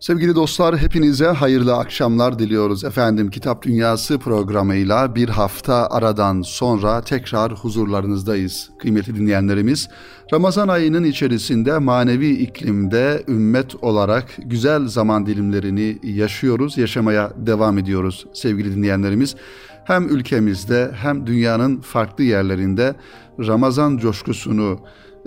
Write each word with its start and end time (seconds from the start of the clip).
Sevgili 0.00 0.34
dostlar 0.34 0.78
hepinize 0.78 1.26
hayırlı 1.26 1.76
akşamlar 1.76 2.38
diliyoruz. 2.38 2.84
Efendim 2.84 3.30
Kitap 3.30 3.62
Dünyası 3.62 4.18
programıyla 4.18 5.14
bir 5.14 5.28
hafta 5.28 5.90
aradan 5.90 6.42
sonra 6.42 7.00
tekrar 7.00 7.52
huzurlarınızdayız. 7.52 8.70
Kıymetli 8.78 9.16
dinleyenlerimiz 9.16 9.88
Ramazan 10.32 10.68
ayının 10.68 11.04
içerisinde 11.04 11.78
manevi 11.78 12.28
iklimde 12.28 13.24
ümmet 13.28 13.84
olarak 13.84 14.24
güzel 14.38 14.88
zaman 14.88 15.26
dilimlerini 15.26 15.98
yaşıyoruz, 16.02 16.78
yaşamaya 16.78 17.32
devam 17.36 17.78
ediyoruz 17.78 18.26
sevgili 18.32 18.76
dinleyenlerimiz. 18.76 19.36
Hem 19.84 20.08
ülkemizde 20.08 20.90
hem 20.94 21.26
dünyanın 21.26 21.80
farklı 21.80 22.24
yerlerinde 22.24 22.94
Ramazan 23.38 23.96
coşkusunu 23.96 24.80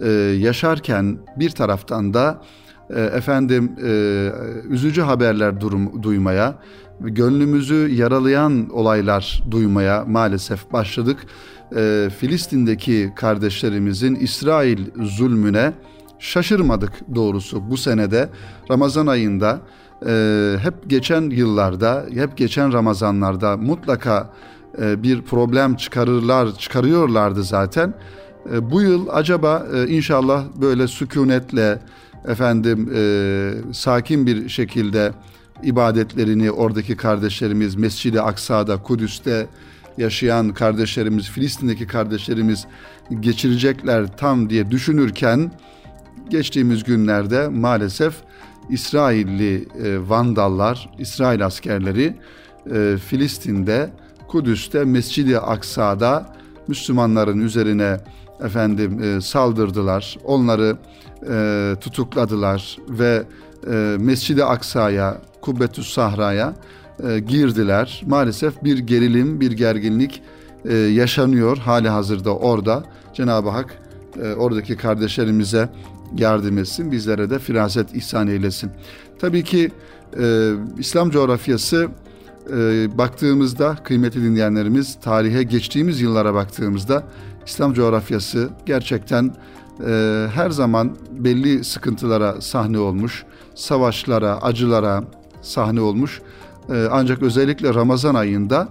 e, 0.03 0.09
yaşarken 0.39 1.17
bir 1.37 1.49
taraftan 1.49 2.13
da 2.13 2.41
efendim 2.89 3.71
e, 3.83 4.31
üzücü 4.69 5.01
haberler 5.01 5.61
durum, 5.61 6.03
duymaya, 6.03 6.55
gönlümüzü 6.99 7.89
yaralayan 7.93 8.69
olaylar 8.69 9.43
duymaya 9.51 10.05
maalesef 10.07 10.73
başladık. 10.73 11.25
E, 11.75 12.09
Filistin'deki 12.17 13.13
kardeşlerimizin 13.15 14.15
İsrail 14.15 14.79
zulmüne 15.01 15.73
şaşırmadık 16.19 16.91
doğrusu 17.15 17.69
bu 17.69 17.77
senede 17.77 18.29
Ramazan 18.71 19.07
ayında 19.07 19.59
e, 20.07 20.55
hep 20.61 20.89
geçen 20.89 21.21
yıllarda, 21.21 22.05
hep 22.13 22.37
geçen 22.37 22.73
Ramazanlarda 22.73 23.57
mutlaka 23.57 24.29
e, 24.81 25.03
bir 25.03 25.21
problem 25.21 25.75
çıkarırlar, 25.75 26.57
çıkarıyorlardı 26.57 27.43
zaten. 27.43 27.93
E, 28.53 28.71
bu 28.71 28.81
yıl 28.81 29.07
acaba 29.11 29.65
e, 29.75 29.87
inşallah 29.87 30.43
böyle 30.61 30.87
sükunetle, 30.87 31.79
efendim 32.27 32.91
e, 32.95 33.73
sakin 33.73 34.27
bir 34.27 34.49
şekilde 34.49 35.11
ibadetlerini 35.63 36.51
oradaki 36.51 36.97
kardeşlerimiz 36.97 37.75
Mescid-i 37.75 38.21
Aksa'da, 38.21 38.77
Kudüs'te 38.77 39.47
yaşayan 39.97 40.53
kardeşlerimiz, 40.53 41.29
Filistin'deki 41.29 41.87
kardeşlerimiz 41.87 42.65
geçirecekler 43.19 44.17
tam 44.17 44.49
diye 44.49 44.71
düşünürken 44.71 45.51
geçtiğimiz 46.29 46.83
günlerde 46.83 47.47
maalesef 47.47 48.13
İsrailli 48.69 49.55
e, 49.83 50.09
Vandallar, 50.09 50.89
İsrail 50.99 51.45
askerleri 51.45 52.15
e, 52.73 52.97
Filistin'de, 52.97 53.89
Kudüs'te, 54.27 54.83
Mescid-i 54.83 55.39
Aksa'da 55.39 56.35
Müslümanların 56.67 57.39
üzerine 57.39 57.97
efendim 58.43 59.03
e, 59.03 59.21
saldırdılar. 59.21 60.17
Onları 60.23 60.77
e, 61.29 61.75
tutukladılar 61.81 62.77
ve 62.89 63.23
e, 63.71 63.95
Mescid-i 63.99 64.43
Aksa'ya, 64.43 65.21
Kubbetüs 65.41 65.93
Sahra'ya 65.93 66.53
e, 67.07 67.19
girdiler. 67.19 68.03
Maalesef 68.07 68.63
bir 68.63 68.77
gerilim, 68.77 69.39
bir 69.41 69.51
gerginlik 69.51 70.21
e, 70.65 70.73
yaşanıyor 70.75 71.57
hali 71.57 71.89
hazırda 71.89 72.35
orada. 72.35 72.83
Cenab-ı 73.13 73.49
Hak 73.49 73.77
e, 74.23 74.33
oradaki 74.33 74.77
kardeşlerimize 74.77 75.69
yardım 76.17 76.57
etsin, 76.57 76.91
bizlere 76.91 77.29
de 77.29 77.39
firaset 77.39 77.95
ihsan 77.95 78.27
eylesin. 78.27 78.71
Tabii 79.19 79.43
ki 79.43 79.71
e, 80.19 80.51
İslam 80.77 81.09
coğrafyası 81.09 81.87
e, 82.49 82.87
baktığımızda 82.97 83.77
kıymetli 83.83 84.23
dinleyenlerimiz 84.23 84.97
tarihe 85.01 85.43
geçtiğimiz 85.43 86.01
yıllara 86.01 86.33
baktığımızda 86.33 87.03
İslam 87.45 87.73
coğrafyası 87.73 88.49
gerçekten 88.65 89.35
e, 89.87 90.27
her 90.33 90.49
zaman 90.49 90.97
belli 91.11 91.63
sıkıntılara 91.63 92.41
sahne 92.41 92.79
olmuş, 92.79 93.25
savaşlara, 93.55 94.41
acılara 94.41 95.03
sahne 95.41 95.81
olmuş. 95.81 96.21
E, 96.69 96.87
ancak 96.91 97.21
özellikle 97.21 97.73
Ramazan 97.73 98.15
ayında 98.15 98.67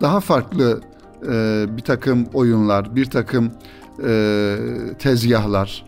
daha 0.00 0.20
farklı 0.20 0.80
e, 1.28 1.66
bir 1.76 1.82
takım 1.82 2.26
oyunlar, 2.34 2.96
bir 2.96 3.04
takım 3.04 3.50
e, 4.06 4.56
tezgahlar 4.98 5.84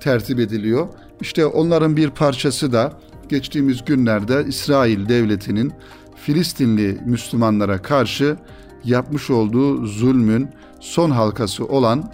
tertip 0.00 0.40
ediliyor. 0.40 0.88
İşte 1.20 1.46
onların 1.46 1.96
bir 1.96 2.10
parçası 2.10 2.72
da 2.72 2.92
geçtiğimiz 3.28 3.84
günlerde 3.84 4.44
İsrail 4.48 5.08
devletinin 5.08 5.72
Filistinli 6.16 7.00
Müslümanlara 7.06 7.82
karşı 7.82 8.36
yapmış 8.84 9.30
olduğu 9.30 9.86
zulmün 9.86 10.48
son 10.80 11.10
halkası 11.10 11.64
olan 11.64 12.12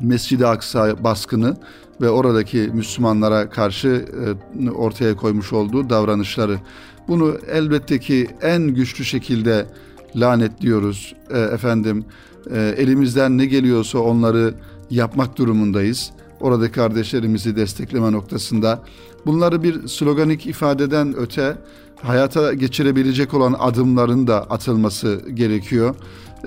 Mescid-i 0.00 0.46
Aksa 0.46 1.04
baskını 1.04 1.56
ve 2.00 2.10
oradaki 2.10 2.58
Müslümanlara 2.58 3.50
karşı 3.50 4.06
e, 4.58 4.70
ortaya 4.70 5.16
koymuş 5.16 5.52
olduğu 5.52 5.90
davranışları. 5.90 6.58
Bunu 7.08 7.36
elbette 7.52 7.98
ki 7.98 8.28
en 8.42 8.62
güçlü 8.62 9.04
şekilde 9.04 9.66
lanetliyoruz. 10.16 11.14
E, 11.30 11.38
efendim 11.38 12.04
e, 12.50 12.74
elimizden 12.76 13.38
ne 13.38 13.46
geliyorsa 13.46 13.98
onları 13.98 14.54
yapmak 14.90 15.38
durumundayız. 15.38 16.10
Oradaki 16.40 16.72
kardeşlerimizi 16.72 17.56
destekleme 17.56 18.12
noktasında. 18.12 18.82
Bunları 19.26 19.62
bir 19.62 19.88
sloganik 19.88 20.46
ifadeden 20.46 21.14
öte 21.16 21.56
hayata 22.02 22.52
geçirebilecek 22.54 23.34
olan 23.34 23.56
adımların 23.58 24.26
da 24.26 24.42
atılması 24.42 25.22
gerekiyor. 25.34 25.94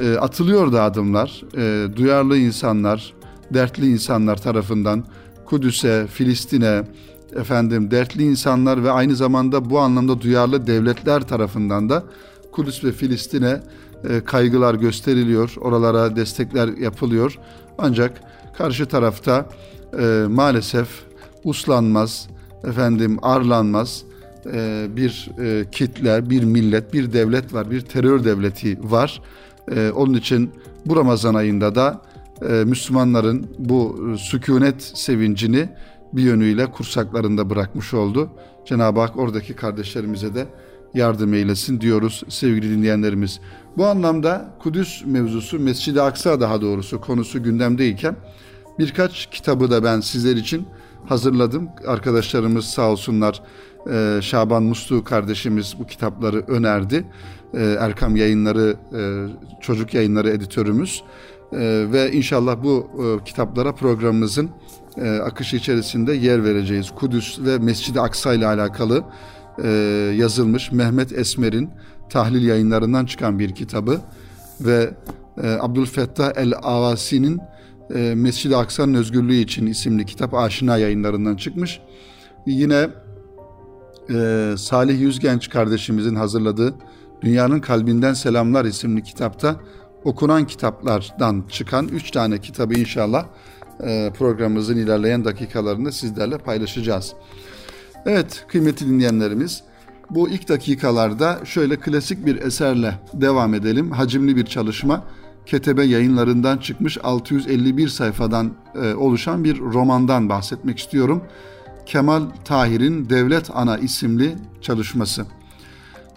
E, 0.02 0.16
atılıyor 0.16 0.74
da 0.74 0.84
adımlar. 0.84 1.44
E, 1.58 1.96
duyarlı 1.96 2.38
insanlar, 2.38 3.14
dertli 3.54 3.92
insanlar 3.92 4.42
tarafından 4.42 5.04
Kudüs'e, 5.46 6.08
Filistin'e, 6.08 6.84
efendim 7.36 7.92
dertli 7.92 8.24
insanlar 8.24 8.84
ve 8.84 8.92
aynı 8.92 9.16
zamanda 9.16 9.70
bu 9.70 9.80
anlamda 9.80 10.22
duyarlı 10.22 10.68
devletler 10.68 11.22
tarafından 11.22 11.90
da 11.90 12.04
Kudüs 12.52 12.84
ve 12.84 12.92
Filistin'e 12.92 13.62
e, 14.10 14.22
kaygılar 14.26 14.76
gösteriliyor, 14.76 15.54
oralara 15.62 16.16
destekler 16.16 16.68
yapılıyor. 16.68 17.40
Ancak 17.78 18.22
karşı 18.58 18.86
tarafta 18.86 19.50
e, 20.00 20.26
maalesef 20.30 20.88
uslanmaz, 21.44 22.28
efendim 22.64 23.18
arlanmaz 23.22 24.04
e, 24.54 24.88
bir 24.96 25.30
e, 25.40 25.66
kitle, 25.72 26.30
bir 26.30 26.44
millet, 26.44 26.94
bir 26.94 27.14
devlet 27.14 27.54
var, 27.54 27.72
bir 27.72 27.82
terör 27.82 28.24
devleti 28.24 28.78
var. 28.84 29.22
E, 29.72 29.92
onun 29.92 30.14
için 30.14 30.52
bu 30.86 30.96
Ramazan 30.96 31.36
ayında 31.36 31.76
da 31.76 32.02
e, 32.42 32.54
Müslümanların 32.54 33.48
bu 33.60 33.98
sükunet 34.18 34.82
sevincini 34.82 35.70
bir 36.14 36.24
yönüyle 36.24 36.72
kursaklarında 36.72 37.50
bırakmış 37.50 37.94
oldu. 37.94 38.30
Cenab-ı 38.66 39.00
Hak 39.00 39.18
oradaki 39.18 39.54
kardeşlerimize 39.54 40.36
de 40.36 40.48
yardım 40.94 41.34
eylesin 41.34 41.82
diyoruz 41.82 42.24
sevgili 42.30 42.78
dinleyenlerimiz. 42.78 43.40
Bu 43.78 43.86
anlamda 43.86 44.56
Kudüs 44.60 45.06
mevzusu, 45.06 45.60
Mescid-i 45.60 46.02
Aksa 46.02 46.40
daha 46.40 46.62
doğrusu 46.62 47.02
konusu 47.02 47.44
gündemdeyken 47.44 48.16
birkaç 48.80 49.30
kitabı 49.32 49.72
da 49.72 49.84
ben 49.84 50.00
sizler 50.00 50.36
için 50.36 50.68
hazırladım. 51.06 51.70
Arkadaşlarımız 51.88 52.66
sağ 52.66 52.92
olsunlar 52.92 53.42
e, 53.92 54.20
Şaban 54.22 54.64
Muslu 54.64 55.04
kardeşimiz 55.04 55.76
bu 55.80 55.88
kitapları 55.88 56.40
önerdi. 56.48 57.06
E, 57.54 57.64
Erkam 57.80 58.16
Yayınları 58.16 58.76
e, 58.94 59.02
çocuk 59.62 59.94
yayınları 59.94 60.30
editörümüz 60.30 61.04
e, 61.52 61.86
ve 61.92 62.12
inşallah 62.12 62.64
bu 62.64 62.90
e, 63.04 63.24
kitaplara 63.24 63.76
programımızın 63.76 64.50
e, 64.98 65.10
akışı 65.10 65.56
içerisinde 65.56 66.14
yer 66.14 66.44
vereceğiz. 66.44 66.92
Kudüs 66.92 67.40
ve 67.40 67.58
Mescid-i 67.58 68.00
Aksa 68.00 68.34
ile 68.34 68.48
alakalı 68.48 69.04
yazılmış 70.16 70.72
Mehmet 70.72 71.14
Esmer'in 71.14 71.70
tahlil 72.10 72.48
yayınlarından 72.48 73.06
çıkan 73.06 73.40
bir 73.40 73.56
kitabı 73.56 74.02
ve 74.62 74.94
e, 75.44 75.50
Abdülfettah 75.50 76.32
el-Avasi'nin 76.36 77.42
e, 77.96 78.14
Mescid-i 78.16 78.56
Aksa'nın 78.56 78.94
özgürlüğü 78.94 79.36
için 79.36 79.66
isimli 79.66 80.06
kitap 80.06 80.34
aşina 80.34 80.78
yayınlarından 80.78 81.36
çıkmış. 81.36 81.80
Yine 82.46 82.90
e, 84.10 84.54
Salih 84.58 85.00
Yüzgenç 85.00 85.50
kardeşimizin 85.50 86.16
hazırladığı 86.16 86.76
Dünyanın 87.22 87.60
Kalbinden 87.60 88.14
Selamlar 88.14 88.66
isimli 88.66 89.04
kitapta 89.04 89.56
okunan 90.04 90.48
kitaplardan 90.48 91.44
çıkan 91.50 91.88
üç 91.88 92.12
tane 92.12 92.38
kitabı 92.38 92.74
inşallah 92.74 93.26
e, 93.84 94.12
programımızın 94.18 94.78
ilerleyen 94.78 95.26
dakikalarında 95.26 95.92
sizlerle 95.92 96.38
paylaşacağız. 96.38 97.14
Evet 98.06 98.46
kıymetli 98.48 98.86
dinleyenlerimiz 98.86 99.64
bu 100.10 100.30
ilk 100.30 100.50
dakikalarda 100.50 101.40
şöyle 101.46 101.76
klasik 101.76 102.26
bir 102.26 102.42
eserle 102.42 103.00
devam 103.14 103.54
edelim. 103.54 103.92
Hacimli 103.92 104.36
bir 104.36 104.46
çalışma. 104.46 105.04
Ketebe 105.46 105.84
yayınlarından 105.84 106.58
çıkmış 106.58 106.98
651 107.04 107.88
sayfadan 107.88 108.54
e, 108.84 108.94
oluşan 108.94 109.44
bir 109.44 109.60
romandan 109.60 110.30
bahsetmek 110.30 110.80
istiyorum. 110.80 111.24
Kemal 111.86 112.24
Tahir'in 112.46 113.10
Devlet 113.10 113.50
Ana 113.54 113.78
isimli 113.78 114.36
çalışması. 114.62 115.26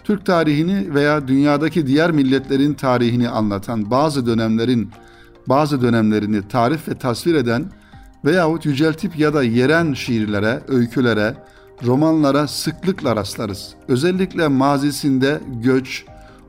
Türk 0.03 0.25
tarihini 0.25 0.93
veya 0.93 1.27
dünyadaki 1.27 1.87
diğer 1.87 2.11
milletlerin 2.11 2.73
tarihini 2.73 3.29
anlatan 3.29 3.91
bazı 3.91 4.25
dönemlerin 4.25 4.91
bazı 5.47 5.81
dönemlerini 5.81 6.47
tarif 6.47 6.87
ve 6.89 6.95
tasvir 6.95 7.33
eden 7.33 7.65
veyahut 8.25 8.65
yüceltip 8.65 9.19
ya 9.19 9.33
da 9.33 9.43
yeren 9.43 9.93
şiirlere, 9.93 10.61
öykülere, 10.67 11.35
romanlara 11.85 12.47
sıklıkla 12.47 13.15
rastlarız. 13.15 13.75
Özellikle 13.87 14.47
mazisinde 14.47 15.39
göç, 15.63 16.05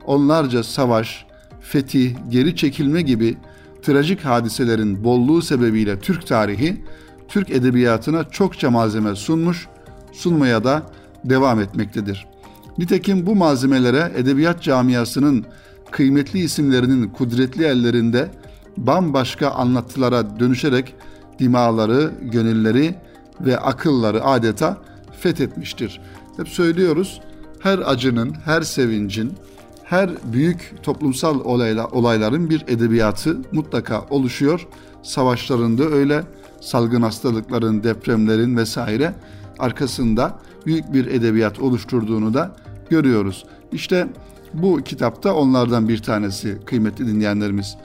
onlarca 0.06 0.62
savaş, 0.62 1.26
fetih, 1.60 2.14
geri 2.28 2.56
çekilme 2.56 3.02
gibi 3.02 3.36
trajik 3.82 4.24
hadiselerin 4.24 5.04
bolluğu 5.04 5.42
sebebiyle 5.42 5.98
Türk 5.98 6.26
tarihi, 6.26 6.84
Türk 7.30 7.50
edebiyatına 7.50 8.24
çokça 8.24 8.70
malzeme 8.70 9.14
sunmuş, 9.16 9.68
sunmaya 10.12 10.64
da 10.64 10.82
devam 11.24 11.60
etmektedir. 11.60 12.26
Nitekim 12.78 13.26
bu 13.26 13.36
malzemelere 13.36 14.12
edebiyat 14.16 14.62
camiasının 14.62 15.44
kıymetli 15.90 16.38
isimlerinin 16.38 17.08
kudretli 17.08 17.64
ellerinde 17.64 18.30
bambaşka 18.76 19.50
anlatılara 19.50 20.40
dönüşerek 20.40 20.94
dimaları, 21.38 22.12
gönülleri 22.22 22.94
ve 23.40 23.58
akılları 23.58 24.24
adeta 24.24 24.76
fethetmiştir. 25.20 26.00
Hep 26.36 26.48
söylüyoruz 26.48 27.20
her 27.60 27.78
acının, 27.78 28.34
her 28.44 28.62
sevincin, 28.62 29.32
her 29.84 30.10
büyük 30.32 30.74
toplumsal 30.82 31.40
olayla, 31.40 31.86
olayların 31.86 32.50
bir 32.50 32.64
edebiyatı 32.68 33.36
mutlaka 33.52 34.06
oluşuyor. 34.10 34.66
Savaşlarında 35.02 35.84
öyle, 35.84 36.22
salgın 36.60 37.02
hastalıkların, 37.02 37.82
depremlerin 37.82 38.56
vesaire 38.56 39.14
arkasında 39.58 40.38
büyük 40.66 40.92
bir 40.92 41.06
edebiyat 41.06 41.60
oluşturduğunu 41.60 42.34
da 42.34 42.56
görüyoruz. 42.90 43.44
İşte 43.72 44.08
bu 44.54 44.76
kitapta 44.76 45.34
onlardan 45.34 45.88
bir 45.88 46.02
tanesi 46.02 46.58
kıymetli 46.66 47.06
dinleyenlerimiz. 47.06 47.76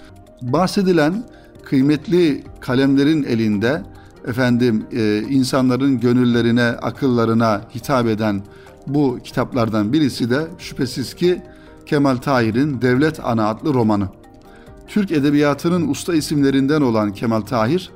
Bahsedilen 0.42 1.24
kıymetli 1.64 2.44
kalemlerin 2.60 3.24
elinde 3.24 3.84
efendim 4.28 4.86
e, 4.92 5.22
insanların 5.30 6.00
gönüllerine, 6.00 6.64
akıllarına 6.64 7.62
hitap 7.76 8.08
eden 8.08 8.42
bu 8.88 9.20
kitaplardan 9.24 9.94
birisi 9.94 10.30
de 10.30 10.48
şüphesiz 10.58 11.14
ki 11.14 11.42
Kemal 11.86 12.16
Tahir'in 12.16 12.82
Devlet 12.82 13.20
Ana 13.26 13.50
adlı 13.50 13.74
romanı. 13.74 14.08
Türk 14.88 15.12
edebiyatının 15.12 15.88
usta 15.88 16.16
isimlerinden 16.16 16.82
olan 16.82 17.14
Kemal 17.14 17.42
Tahir, 17.42 17.92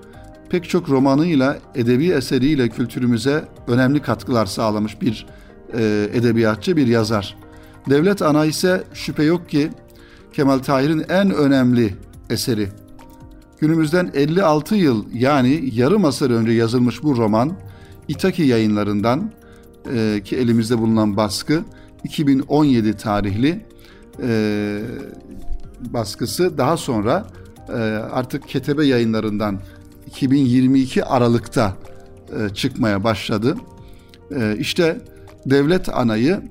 pek 0.50 0.70
çok 0.70 0.90
romanıyla, 0.90 1.58
edebi 1.76 2.12
eseriyle 2.12 2.70
kültürümüze 2.70 3.48
önemli 3.68 4.02
katkılar 4.02 4.46
sağlamış 4.46 5.02
bir 5.02 5.26
e, 5.74 6.10
edebiyatçı, 6.14 6.78
bir 6.78 6.88
yazar. 6.88 7.38
Devlet 7.90 8.22
Ana 8.22 8.46
ise 8.46 8.84
şüphe 8.94 9.24
yok 9.24 9.50
ki 9.50 9.70
Kemal 10.34 10.60
Tahir'in 10.60 11.06
en 11.10 11.32
önemli 11.32 11.96
eseri. 12.30 12.70
Günümüzden 13.60 14.12
56 14.14 14.76
yıl 14.76 15.06
yani 15.14 15.70
yarım 15.74 16.06
asır 16.06 16.32
önce 16.32 16.52
yazılmış 16.52 17.04
bu 17.04 17.18
roman 17.18 17.58
İtaki 18.08 18.44
yayınlarından 18.44 19.32
e, 19.94 20.22
ki 20.26 20.38
elimizde 20.38 20.78
bulunan 20.78 21.18
baskı 21.18 21.64
2017 22.04 22.98
tarihli 22.98 23.66
e, 24.24 24.82
baskısı 25.82 26.58
daha 26.58 26.78
sonra 26.78 27.28
e, 27.70 27.74
artık 28.12 28.48
Ketebe 28.48 28.86
yayınlarından 28.86 29.60
2022 30.10 31.06
Aralık'ta 31.06 31.78
e, 32.38 32.54
çıkmaya 32.54 33.04
başladı. 33.04 33.56
E, 34.36 34.56
işte 34.60 35.02
Devlet 35.46 35.90
Ana'yı 35.90 36.42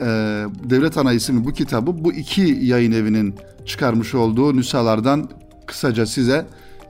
e, 0.00 0.04
Devlet 0.64 0.98
Ana 0.98 1.12
isimli 1.12 1.44
bu 1.44 1.52
kitabı 1.52 2.04
bu 2.04 2.12
iki 2.12 2.58
yayın 2.62 2.92
evinin 2.92 3.34
çıkarmış 3.66 4.14
olduğu 4.14 4.56
nüshalardan 4.56 5.30
kısaca 5.66 6.06
size 6.06 6.46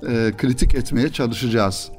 e, 0.08 0.32
kritik 0.38 0.74
etmeye 0.74 1.08
çalışacağız. 1.08 1.90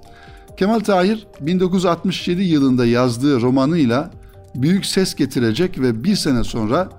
Kemal 0.57 0.79
Tahir 0.79 1.27
1967 1.41 2.41
yılında 2.41 2.85
yazdığı 2.85 3.41
romanıyla 3.41 4.12
büyük 4.56 4.85
ses 4.85 5.15
getirecek 5.15 5.79
ve 5.79 6.03
bir 6.03 6.15
sene 6.15 6.44
sonra 6.44 6.89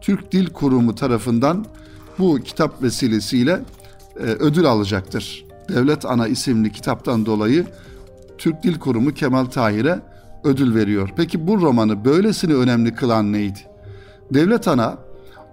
Türk 0.00 0.32
Dil 0.32 0.46
Kurumu 0.46 0.94
tarafından 0.94 1.66
bu 2.18 2.40
kitap 2.44 2.82
vesilesiyle 2.82 3.60
e, 4.16 4.22
ödül 4.22 4.66
alacaktır. 4.66 5.43
Devlet 5.68 6.04
Ana 6.04 6.28
isimli 6.28 6.72
kitaptan 6.72 7.26
dolayı 7.26 7.66
Türk 8.38 8.62
Dil 8.62 8.78
Kurumu 8.78 9.14
Kemal 9.14 9.44
Tahir'e 9.44 10.00
ödül 10.44 10.74
veriyor. 10.74 11.10
Peki 11.16 11.46
bu 11.46 11.60
romanı 11.60 12.04
böylesine 12.04 12.54
önemli 12.54 12.94
kılan 12.94 13.32
neydi? 13.32 13.58
Devlet 14.34 14.68
Ana 14.68 14.98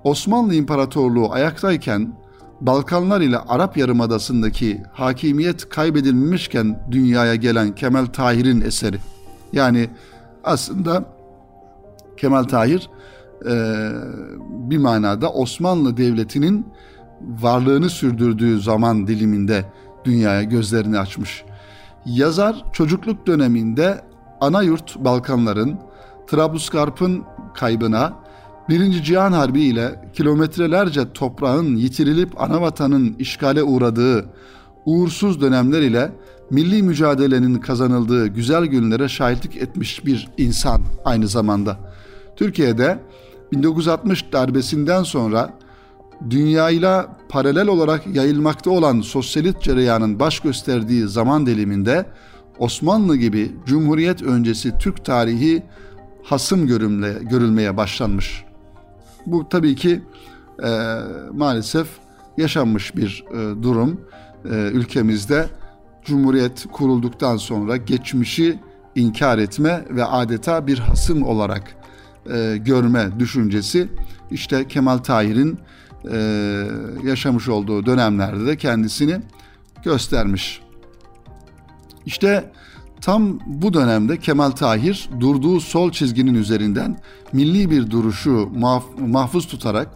Osmanlı 0.03 0.53
İmparatorluğu 0.53 1.31
ayaktayken 1.31 2.13
Balkanlar 2.61 3.21
ile 3.21 3.37
Arap 3.37 3.77
Yarımadası'ndaki 3.77 4.83
hakimiyet 4.93 5.69
kaybedilmişken 5.69 6.79
dünyaya 6.91 7.35
gelen 7.35 7.75
Kemal 7.75 8.05
Tahir'in 8.05 8.61
eseri. 8.61 8.97
Yani 9.53 9.89
aslında 10.43 11.05
Kemal 12.17 12.43
Tahir 12.43 12.89
e, 13.45 13.53
bir 14.49 14.77
manada 14.77 15.31
Osmanlı 15.33 15.97
Devleti'nin 15.97 16.65
varlığını 17.21 17.89
sürdürdüğü 17.89 18.61
zaman 18.61 19.07
diliminde 19.07 19.65
dünyaya 20.05 20.43
gözlerini 20.43 20.99
açmış. 20.99 21.43
Yazar 22.05 22.65
çocukluk 22.73 23.27
döneminde 23.27 24.01
ana 24.41 24.61
yurt 24.61 24.95
Balkanların, 24.99 25.79
Trablusgarp'ın 26.27 27.23
kaybına, 27.53 28.13
Birinci 28.69 29.03
Cihan 29.03 29.31
Harbi 29.31 29.61
ile 29.61 29.99
kilometrelerce 30.13 31.13
toprağın 31.13 31.75
yitirilip 31.75 32.41
anavatanın 32.41 33.15
işgale 33.19 33.63
uğradığı 33.63 34.25
uğursuz 34.85 35.41
dönemler 35.41 35.81
ile 35.81 36.11
milli 36.49 36.83
mücadelenin 36.83 37.55
kazanıldığı 37.55 38.27
güzel 38.27 38.65
günlere 38.65 39.09
şahitlik 39.09 39.55
etmiş 39.57 40.05
bir 40.05 40.29
insan 40.37 40.81
aynı 41.05 41.27
zamanda. 41.27 41.77
Türkiye'de 42.35 42.99
1960 43.51 44.33
darbesinden 44.33 45.03
sonra 45.03 45.53
dünyayla 46.29 47.17
paralel 47.29 47.67
olarak 47.67 48.07
yayılmakta 48.15 48.69
olan 48.71 49.01
sosyalist 49.01 49.61
cereyanın 49.61 50.19
baş 50.19 50.39
gösterdiği 50.39 51.07
zaman 51.07 51.45
diliminde 51.45 52.05
Osmanlı 52.59 53.15
gibi 53.15 53.51
Cumhuriyet 53.65 54.21
öncesi 54.21 54.77
Türk 54.77 55.05
tarihi 55.05 55.63
hasım 56.23 56.67
görülmeye, 56.67 57.13
görülmeye 57.13 57.77
başlanmış. 57.77 58.43
Bu 59.25 59.49
tabii 59.49 59.75
ki 59.75 60.01
e, 60.63 60.69
maalesef 61.33 61.87
yaşanmış 62.37 62.95
bir 62.95 63.23
e, 63.31 63.63
durum. 63.63 64.01
E, 64.45 64.55
ülkemizde 64.55 65.45
Cumhuriyet 66.05 66.65
kurulduktan 66.71 67.37
sonra 67.37 67.77
geçmişi 67.77 68.59
inkar 68.95 69.37
etme 69.37 69.85
ve 69.89 70.05
adeta 70.05 70.67
bir 70.67 70.79
hasım 70.79 71.23
olarak 71.23 71.75
e, 72.33 72.57
görme 72.57 73.19
düşüncesi 73.19 73.89
işte 74.31 74.67
Kemal 74.67 74.97
Tahir'in 74.97 75.59
e, 76.11 76.17
yaşamış 77.03 77.49
olduğu 77.49 77.85
dönemlerde 77.85 78.45
de 78.45 78.57
kendisini 78.57 79.17
göstermiş. 79.83 80.61
İşte 82.05 82.51
tam 83.01 83.39
bu 83.45 83.73
dönemde 83.73 84.17
Kemal 84.17 84.51
Tahir 84.51 85.09
durduğu 85.19 85.59
sol 85.59 85.91
çizginin 85.91 86.33
üzerinden 86.33 86.97
milli 87.33 87.71
bir 87.71 87.91
duruşu 87.91 88.49
mah- 88.55 89.07
mahfuz 89.07 89.47
tutarak 89.47 89.87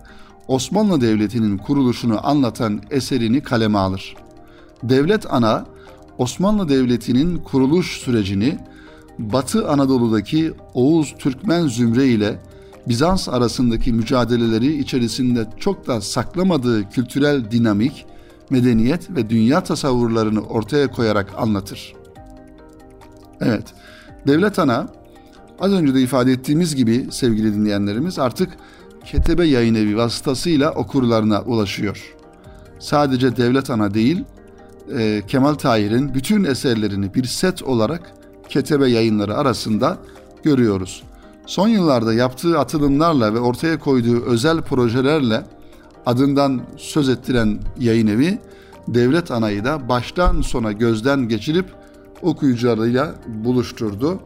Osmanlı 0.48 1.02
Devleti'nin 1.02 1.58
kuruluşunu 1.58 2.28
anlatan 2.28 2.82
eserini 2.92 3.42
kaleme 3.42 3.78
alır. 3.78 4.16
Devlet 4.84 5.34
Ana, 5.34 5.66
Osmanlı 6.18 6.70
Devleti'nin 6.70 7.38
kuruluş 7.38 7.98
sürecini 7.98 8.58
Batı 9.20 9.70
Anadolu'daki 9.70 10.54
Oğuz 10.74 11.16
Türkmen 11.20 11.68
zümre 11.68 12.08
ile 12.08 12.40
Bizans 12.88 13.30
arasındaki 13.30 13.94
mücadeleleri 13.94 14.80
içerisinde 14.80 15.48
çok 15.60 15.88
da 15.88 16.02
saklamadığı 16.02 16.90
kültürel 16.90 17.52
dinamik, 17.52 18.06
medeniyet 18.50 19.10
ve 19.10 19.30
dünya 19.30 19.64
tasavvurlarını 19.64 20.42
ortaya 20.42 20.92
koyarak 20.92 21.34
anlatır. 21.38 21.94
Evet, 23.42 23.74
Devlet 24.28 24.60
Ana 24.60 24.88
az 25.60 25.72
önce 25.72 25.96
de 25.96 26.02
ifade 26.02 26.32
ettiğimiz 26.32 26.76
gibi 26.76 27.08
sevgili 27.12 27.54
dinleyenlerimiz 27.54 28.20
artık 28.20 28.50
Ketebe 29.06 29.46
Yayın 29.48 29.76
Evi 29.76 29.98
vasıtasıyla 29.98 30.72
okurlarına 30.72 31.42
ulaşıyor. 31.42 32.16
Sadece 32.80 33.38
Devlet 33.38 33.70
Ana 33.70 33.94
değil, 33.94 34.24
e, 34.98 35.24
Kemal 35.28 35.54
Tahir'in 35.54 36.14
bütün 36.14 36.44
eserlerini 36.44 37.14
bir 37.14 37.24
set 37.24 37.64
olarak 37.64 38.14
Ketebe 38.50 38.90
yayınları 38.90 39.38
arasında 39.38 39.98
görüyoruz. 40.44 41.04
Son 41.46 41.68
yıllarda 41.68 42.14
yaptığı 42.14 42.60
atılımlarla 42.60 43.34
ve 43.34 43.40
ortaya 43.40 43.80
koyduğu 43.80 44.26
özel 44.26 44.62
projelerle 44.62 45.44
adından 46.06 46.62
söz 46.78 47.10
ettiren 47.10 47.60
yayın 47.80 48.08
evi 48.08 48.40
devlet 48.88 49.32
anayı 49.32 49.66
da 49.66 49.90
baştan 49.90 50.42
sona 50.42 50.72
gözden 50.72 51.28
geçirip 51.28 51.66
okuyucularıyla 52.22 53.16
buluşturdu. 53.28 54.20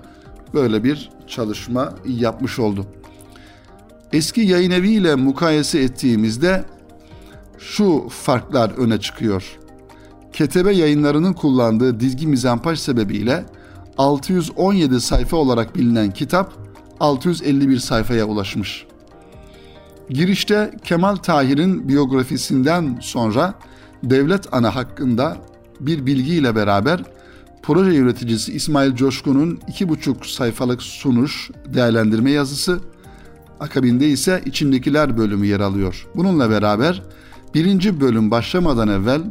Böyle 0.54 0.84
bir 0.84 1.10
çalışma 1.28 1.94
yapmış 2.08 2.60
oldu. 2.60 2.86
Eski 4.14 4.42
yayın 4.42 4.72
evi 4.72 5.16
mukayese 5.16 5.80
ettiğimizde 5.80 6.66
şu 7.60 8.08
farklar 8.10 8.70
öne 8.70 9.00
çıkıyor. 9.00 9.60
Ketebe 10.34 10.72
yayınlarının 10.72 11.34
kullandığı 11.34 12.00
dizgi 12.00 12.28
mizampaj 12.28 12.80
sebebiyle 12.80 13.46
617 13.98 15.02
sayfa 15.02 15.38
olarak 15.38 15.76
bilinen 15.76 16.12
kitap 16.12 16.54
651 17.00 17.80
sayfaya 17.80 18.26
ulaşmış. 18.26 18.86
Girişte 20.10 20.72
Kemal 20.84 21.16
Tahir'in 21.16 21.90
biyografisinden 21.90 23.00
sonra 23.02 23.54
devlet 24.04 24.54
ana 24.54 24.76
hakkında 24.76 25.38
bir 25.80 26.06
bilgiyle 26.06 26.56
beraber 26.56 27.04
proje 27.62 27.92
yöneticisi 27.92 28.54
İsmail 28.54 28.96
Coşkun'un 28.96 29.60
iki 29.68 29.90
buçuk 29.90 30.26
sayfalık 30.26 30.82
sunuş 30.82 31.52
değerlendirme 31.66 32.32
yazısı, 32.32 32.80
akabinde 33.60 34.08
ise 34.08 34.42
içindekiler 34.46 35.18
bölümü 35.18 35.48
yer 35.48 35.60
alıyor. 35.60 36.08
Bununla 36.16 36.50
beraber 36.50 37.04
birinci 37.54 38.02
bölüm 38.02 38.32
başlamadan 38.32 38.88
evvel 38.88 39.22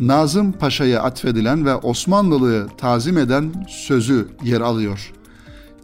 Nazım 0.00 0.52
Paşa'ya 0.52 1.02
atfedilen 1.02 1.66
ve 1.66 1.74
Osmanlılığı 1.74 2.68
tazim 2.78 3.18
eden 3.18 3.66
sözü 3.68 4.28
yer 4.44 4.60
alıyor. 4.60 5.12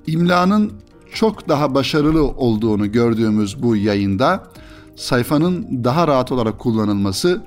İmlanın 0.06 0.72
çok 1.16 1.48
daha 1.48 1.74
başarılı 1.74 2.24
olduğunu 2.24 2.92
gördüğümüz 2.92 3.62
bu 3.62 3.76
yayında 3.76 4.44
sayfanın 4.96 5.84
daha 5.84 6.08
rahat 6.08 6.32
olarak 6.32 6.58
kullanılması 6.58 7.42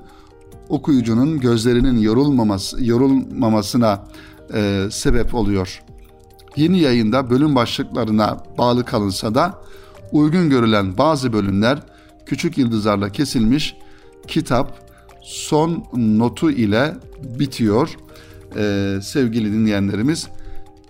okuyucunun 0.68 1.40
gözlerinin 1.40 1.98
yorulmaması 1.98 2.84
yorulmamasına 2.84 4.04
e, 4.54 4.86
sebep 4.90 5.34
oluyor. 5.34 5.82
Yeni 6.56 6.80
yayında 6.80 7.30
bölüm 7.30 7.54
başlıklarına 7.54 8.44
bağlı 8.58 8.84
kalınsa 8.84 9.34
da 9.34 9.62
uygun 10.12 10.50
görülen 10.50 10.98
bazı 10.98 11.32
bölümler 11.32 11.78
küçük 12.26 12.58
yıldızlarla 12.58 13.08
kesilmiş 13.08 13.76
kitap 14.26 14.78
son 15.22 15.84
notu 15.94 16.50
ile 16.50 16.94
bitiyor. 17.38 17.96
Ee, 18.56 18.98
sevgili 19.02 19.52
dinleyenlerimiz 19.52 20.28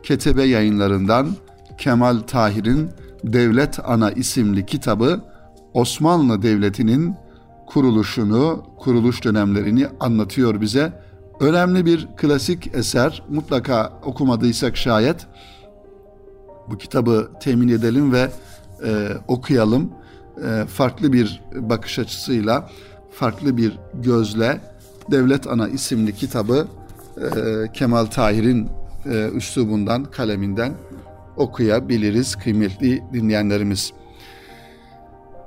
Ketebe 0.03 0.43
yayınlarından 0.43 1.37
Kemal 1.81 2.19
Tahir'in 2.19 2.91
Devlet 3.25 3.79
Ana 3.85 4.11
isimli 4.11 4.67
kitabı 4.67 5.21
Osmanlı 5.75 6.43
Devleti'nin 6.43 7.15
kuruluşunu, 7.67 8.65
kuruluş 8.79 9.25
dönemlerini 9.25 9.87
anlatıyor 10.01 10.61
bize. 10.61 10.93
Önemli 11.41 11.87
bir 11.87 12.09
klasik 12.17 12.75
eser. 12.75 13.23
Mutlaka 13.29 13.93
okumadıysak 14.05 14.77
şayet 14.77 15.27
bu 16.71 16.79
kitabı 16.79 17.31
temin 17.43 17.69
edelim 17.69 18.13
ve 18.13 18.31
e, 18.85 19.09
okuyalım. 19.29 19.93
E, 20.47 20.67
farklı 20.67 21.13
bir 21.13 21.43
bakış 21.55 21.99
açısıyla, 21.99 22.71
farklı 23.13 23.57
bir 23.57 23.79
gözle 23.95 24.61
Devlet 25.11 25.47
Ana 25.47 25.69
isimli 25.69 26.15
kitabı 26.15 26.67
e, 27.17 27.73
Kemal 27.73 28.05
Tahir'in 28.05 28.69
e, 29.07 29.29
üslubundan, 29.29 30.05
kaleminden 30.05 30.73
okuyabiliriz 31.40 32.37
kıymetli 32.37 33.02
dinleyenlerimiz. 33.12 33.92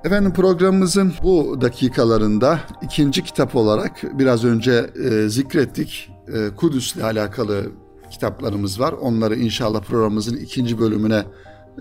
Efendim 0.04 0.34
programımızın 0.34 1.14
bu 1.24 1.62
dakikalarında 1.62 2.60
ikinci 2.82 3.24
kitap 3.24 3.56
olarak 3.56 4.20
biraz 4.20 4.46
önce 4.46 4.90
e, 5.10 5.30
zikrettik. 5.30 6.10
E, 6.28 6.56
Kudüs'le 6.56 6.98
alakalı 7.04 7.72
kitaplarımız 8.12 8.80
var. 8.80 8.92
Onları 8.94 9.36
inşallah 9.36 9.82
programımızın 9.82 10.38
ikinci 10.38 10.80
bölümüne 10.80 11.24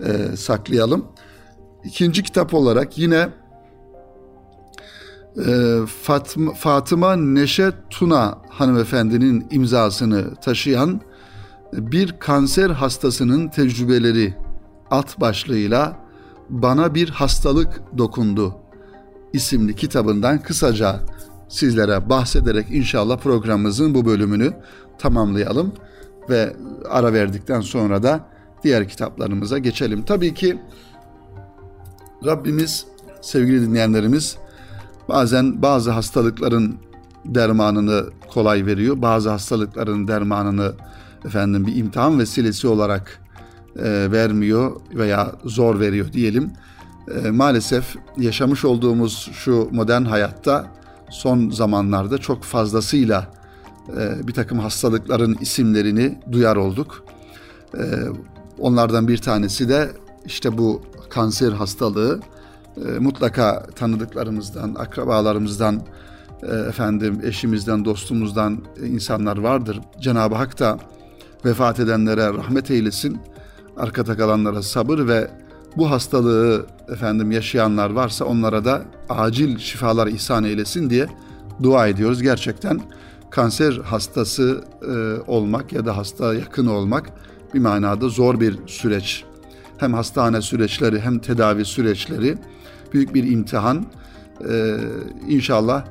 e, 0.05 0.35
saklayalım. 0.37 1.05
İkinci 1.83 2.23
kitap 2.23 2.53
olarak 2.53 2.97
yine 2.97 3.29
e, 5.47 5.77
Fatma, 6.01 6.53
Fatıma 6.53 7.15
Neşe 7.15 7.71
Tuna 7.89 8.37
hanımefendinin 8.49 9.47
imzasını 9.51 10.35
taşıyan 10.35 11.01
bir 11.77 12.19
kanser 12.19 12.69
hastasının 12.69 13.47
tecrübeleri 13.47 14.33
alt 14.91 15.19
başlığıyla 15.19 16.03
Bana 16.49 16.95
Bir 16.95 17.09
Hastalık 17.09 17.81
Dokundu 17.97 18.55
isimli 19.33 19.75
kitabından 19.75 20.41
kısaca 20.41 20.99
sizlere 21.49 22.09
bahsederek 22.09 22.65
inşallah 22.71 23.17
programımızın 23.17 23.95
bu 23.95 24.05
bölümünü 24.05 24.53
tamamlayalım 24.97 25.73
ve 26.29 26.55
ara 26.89 27.13
verdikten 27.13 27.61
sonra 27.61 28.03
da 28.03 28.27
diğer 28.63 28.87
kitaplarımıza 28.87 29.57
geçelim. 29.57 30.03
Tabii 30.03 30.33
ki 30.33 30.59
Rabbimiz 32.25 32.85
sevgili 33.21 33.61
dinleyenlerimiz 33.61 34.37
bazen 35.09 35.61
bazı 35.61 35.91
hastalıkların 35.91 36.75
dermanını 37.25 38.05
kolay 38.29 38.65
veriyor. 38.65 39.01
Bazı 39.01 39.29
hastalıkların 39.29 40.07
dermanını 40.07 40.73
efendim 41.25 41.67
bir 41.67 41.75
imtihan 41.75 42.19
vesilesi 42.19 42.67
olarak 42.67 43.19
e, 43.75 44.11
vermiyor 44.11 44.81
veya 44.95 45.31
zor 45.45 45.79
veriyor 45.79 46.13
diyelim. 46.13 46.51
E, 47.23 47.29
maalesef 47.29 47.95
yaşamış 48.17 48.65
olduğumuz 48.65 49.31
şu 49.33 49.69
modern 49.71 50.05
hayatta 50.05 50.67
son 51.09 51.49
zamanlarda 51.49 52.17
çok 52.17 52.43
fazlasıyla 52.43 53.27
e, 53.97 54.27
bir 54.27 54.33
takım 54.33 54.59
hastalıkların 54.59 55.37
isimlerini 55.41 56.19
duyar 56.31 56.55
olduk. 56.55 57.03
E, 57.77 57.81
onlardan 58.59 59.07
bir 59.07 59.17
tanesi 59.17 59.69
de 59.69 59.89
işte 60.25 60.57
bu 60.57 60.81
kanser 61.09 61.51
hastalığı. 61.51 62.19
E, 62.77 62.99
mutlaka 62.99 63.65
tanıdıklarımızdan, 63.75 64.75
akrabalarımızdan, 64.75 65.81
e, 66.43 66.55
efendim 66.55 67.21
eşimizden, 67.23 67.85
dostumuzdan 67.85 68.57
insanlar 68.85 69.37
vardır. 69.37 69.79
Cenab-ı 70.01 70.35
Hak 70.35 70.59
da 70.59 70.79
vefat 71.45 71.79
edenlere 71.79 72.27
rahmet 72.27 72.71
eylesin. 72.71 73.17
Arkada 73.77 74.17
kalanlara 74.17 74.61
sabır 74.61 75.07
ve 75.07 75.27
bu 75.77 75.91
hastalığı 75.91 76.65
efendim 76.89 77.31
yaşayanlar 77.31 77.89
varsa 77.89 78.25
onlara 78.25 78.65
da 78.65 78.81
acil 79.09 79.57
şifalar 79.57 80.07
ihsan 80.07 80.43
eylesin 80.43 80.89
diye 80.89 81.07
dua 81.63 81.87
ediyoruz. 81.87 82.21
Gerçekten 82.21 82.81
kanser 83.29 83.73
hastası 83.73 84.63
e, 84.81 85.21
olmak 85.31 85.73
ya 85.73 85.85
da 85.85 85.97
hasta 85.97 86.33
yakın 86.33 86.65
olmak 86.65 87.09
bir 87.53 87.59
manada 87.59 88.09
zor 88.09 88.39
bir 88.39 88.59
süreç. 88.67 89.23
Hem 89.77 89.93
hastane 89.93 90.41
süreçleri 90.41 90.99
hem 90.99 91.19
tedavi 91.19 91.65
süreçleri 91.65 92.37
büyük 92.93 93.15
bir 93.15 93.31
imtihan. 93.31 93.85
E, 94.49 94.77
inşallah 95.27 95.85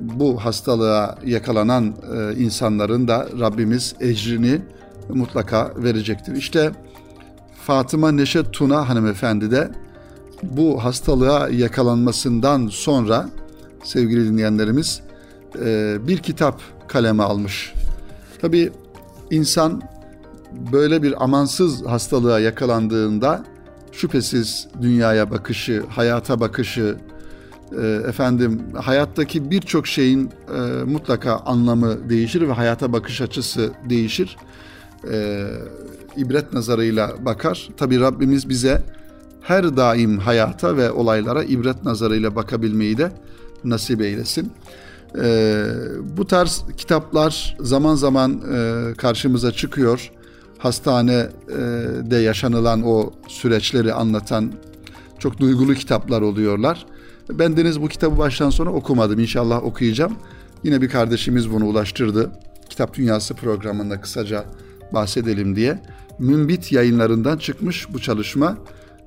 bu 0.00 0.44
hastalığa 0.44 1.18
yakalanan 1.24 1.94
e, 2.16 2.34
insanların 2.36 3.08
da 3.08 3.28
Rabbimiz 3.40 3.94
ecrini 4.00 4.60
mutlaka 5.08 5.72
verecektir. 5.76 6.36
İşte 6.36 6.72
Fatıma 7.66 8.12
Neşet 8.12 8.52
Tuna 8.52 8.88
hanımefendi 8.88 9.50
de 9.50 9.70
bu 10.42 10.84
hastalığa 10.84 11.48
yakalanmasından 11.48 12.66
sonra 12.66 13.28
sevgili 13.84 14.28
dinleyenlerimiz 14.28 15.00
e, 15.64 15.96
bir 16.06 16.18
kitap 16.18 16.60
kaleme 16.88 17.22
almış. 17.22 17.72
Tabi 18.40 18.72
insan 19.30 19.82
böyle 20.72 21.02
bir 21.02 21.24
amansız 21.24 21.86
hastalığa 21.86 22.40
yakalandığında 22.40 23.44
şüphesiz 23.92 24.68
dünyaya 24.82 25.30
bakışı, 25.30 25.82
hayata 25.88 26.40
bakışı, 26.40 26.96
e, 27.82 27.86
efendim 28.08 28.62
hayattaki 28.74 29.50
birçok 29.50 29.86
şeyin 29.86 30.30
e, 30.54 30.84
mutlaka 30.84 31.36
anlamı 31.36 32.10
değişir 32.10 32.48
ve 32.48 32.52
hayata 32.52 32.92
bakış 32.92 33.20
açısı 33.20 33.70
değişir. 33.90 34.36
E, 35.10 35.46
ibret 36.16 36.52
nazarıyla 36.52 37.12
bakar. 37.24 37.68
Tabi 37.76 38.00
Rabbimiz 38.00 38.48
bize 38.48 38.82
her 39.40 39.76
daim 39.76 40.18
hayata 40.18 40.76
ve 40.76 40.90
olaylara 40.90 41.44
ibret 41.44 41.84
nazarıyla 41.84 42.36
bakabilmeyi 42.36 42.98
de 42.98 43.12
nasip 43.64 44.00
eylesin. 44.00 44.52
E, 45.22 45.64
bu 46.16 46.26
tarz 46.26 46.64
kitaplar 46.76 47.56
zaman 47.60 47.94
zaman 47.94 48.42
e, 48.52 48.94
karşımıza 48.94 49.52
çıkıyor. 49.52 50.12
Hastanede 50.58 52.16
yaşanılan 52.16 52.82
o 52.82 53.12
süreçleri 53.28 53.92
anlatan 53.92 54.52
çok 55.18 55.40
duygulu 55.40 55.74
kitaplar 55.74 56.22
oluyorlar. 56.22 56.86
Ben 57.30 57.56
Deniz 57.56 57.82
bu 57.82 57.88
kitabı 57.88 58.18
baştan 58.18 58.50
sona 58.50 58.70
okumadım. 58.72 59.18
İnşallah 59.18 59.64
okuyacağım. 59.64 60.16
Yine 60.64 60.82
bir 60.82 60.88
kardeşimiz 60.88 61.52
bunu 61.52 61.66
ulaştırdı. 61.66 62.30
Kitap 62.68 62.94
Dünyası 62.94 63.34
programında 63.34 64.00
kısaca 64.00 64.44
bahsedelim 64.94 65.56
diye. 65.56 65.78
Mümbit 66.18 66.72
yayınlarından 66.72 67.38
çıkmış 67.38 67.92
bu 67.92 67.98
çalışma. 67.98 68.58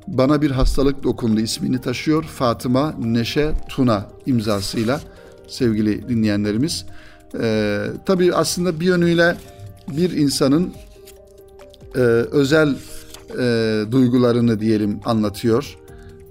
Bana 0.07 0.41
bir 0.41 0.51
hastalık 0.51 1.03
dokundu 1.03 1.39
ismini 1.39 1.81
taşıyor. 1.81 2.23
Fatıma 2.23 2.95
Neşe 2.99 3.51
Tuna 3.69 4.05
imzasıyla 4.25 5.01
sevgili 5.47 6.09
dinleyenlerimiz. 6.09 6.85
Ee, 7.41 7.85
tabii 8.05 8.33
aslında 8.33 8.79
bir 8.79 8.85
yönüyle 8.85 9.35
bir 9.97 10.11
insanın 10.11 10.73
e, 11.95 11.99
özel 11.99 12.75
e, 13.39 13.83
duygularını 13.91 14.59
diyelim 14.59 14.99
anlatıyor. 15.05 15.77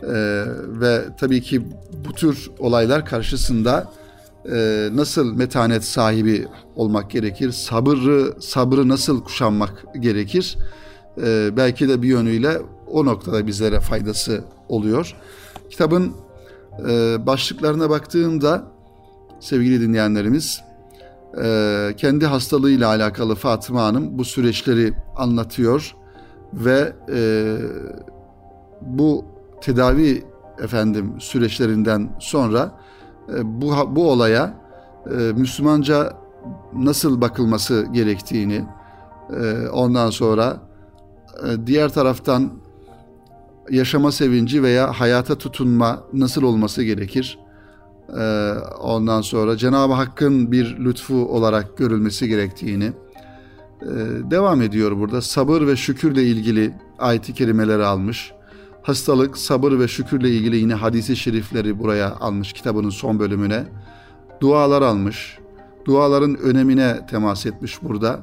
E, 0.03 0.45
ve 0.81 1.01
tabii 1.21 1.43
ki 1.43 1.63
bu 2.09 2.13
tür 2.13 2.51
olaylar 2.59 3.07
karşısında 3.07 3.93
e, 4.53 4.89
nasıl 4.93 5.35
metanet 5.35 5.85
sahibi 5.85 6.47
olmak 6.77 7.11
gerekir? 7.11 7.53
Sabrı 7.53 8.35
sabrı 8.41 8.89
nasıl 8.89 9.25
kuşanmak 9.25 9.85
gerekir? 10.01 10.59
E, 11.23 11.57
belki 11.57 11.89
de 11.89 12.03
bir 12.03 12.09
yönüyle 12.09 12.61
o 12.87 13.05
noktada 13.05 13.47
bizlere 13.47 13.81
faydası 13.81 14.45
oluyor. 14.69 15.17
Kitabın 15.71 16.13
e, 16.89 17.17
başlıklarına 17.27 17.91
baktığımda 17.91 18.65
sevgili 19.41 19.81
dinleyenlerimiz 19.81 20.61
e, 21.43 21.95
kendi 21.97 22.27
hastalığıyla 22.27 22.89
alakalı 22.89 23.35
Fatıma 23.35 23.85
Hanım 23.85 24.19
bu 24.19 24.25
süreçleri 24.25 24.95
anlatıyor 25.17 25.95
ve 26.53 26.93
e, 27.13 27.57
bu 28.81 29.25
tedavi 29.61 30.25
efendim 30.63 31.15
süreçlerinden 31.19 32.11
sonra 32.21 32.73
bu 33.45 33.97
bu 33.97 34.11
olaya 34.11 34.55
e, 35.11 35.15
Müslümanca 35.15 36.13
nasıl 36.73 37.21
bakılması 37.21 37.87
gerektiğini 37.93 38.65
e, 39.41 39.69
ondan 39.69 40.11
sonra 40.11 40.57
e, 41.47 41.67
diğer 41.67 41.89
taraftan 41.89 42.51
yaşama 43.71 44.13
sevinci 44.13 44.63
veya 44.63 44.93
hayata 44.93 45.39
tutunma 45.39 46.03
nasıl 46.13 46.43
olması 46.43 46.83
gerekir? 46.83 47.39
E, 48.19 48.53
ondan 48.81 49.21
sonra 49.21 49.57
Cenab-ı 49.57 49.93
Hakk'ın 49.93 50.53
bir 50.53 50.79
lütfu 50.79 51.15
olarak 51.15 51.77
görülmesi 51.79 52.29
gerektiğini 52.29 52.93
e, 53.83 53.93
devam 54.31 54.63
ediyor 54.63 54.99
burada. 54.99 55.23
Sabır 55.23 55.67
ve 55.67 55.77
şükürle 55.77 56.23
ilgili 56.23 56.75
ayet-i 56.99 57.35
kerimeleri 57.35 57.85
almış 57.85 58.33
hastalık, 58.85 59.39
sabır 59.39 59.79
ve 59.79 59.89
şükürle 59.89 60.31
ilgili 60.31 60.57
yine 60.57 60.75
hadisi 60.75 61.17
şerifleri 61.17 61.79
buraya 61.79 62.17
almış 62.17 62.53
kitabının 62.53 62.91
son 62.91 63.19
bölümüne. 63.19 63.65
Dualar 64.41 64.83
almış. 64.83 65.39
Duaların 65.85 66.39
önemine 66.39 67.07
temas 67.11 67.47
etmiş 67.47 67.83
burada. 67.83 68.21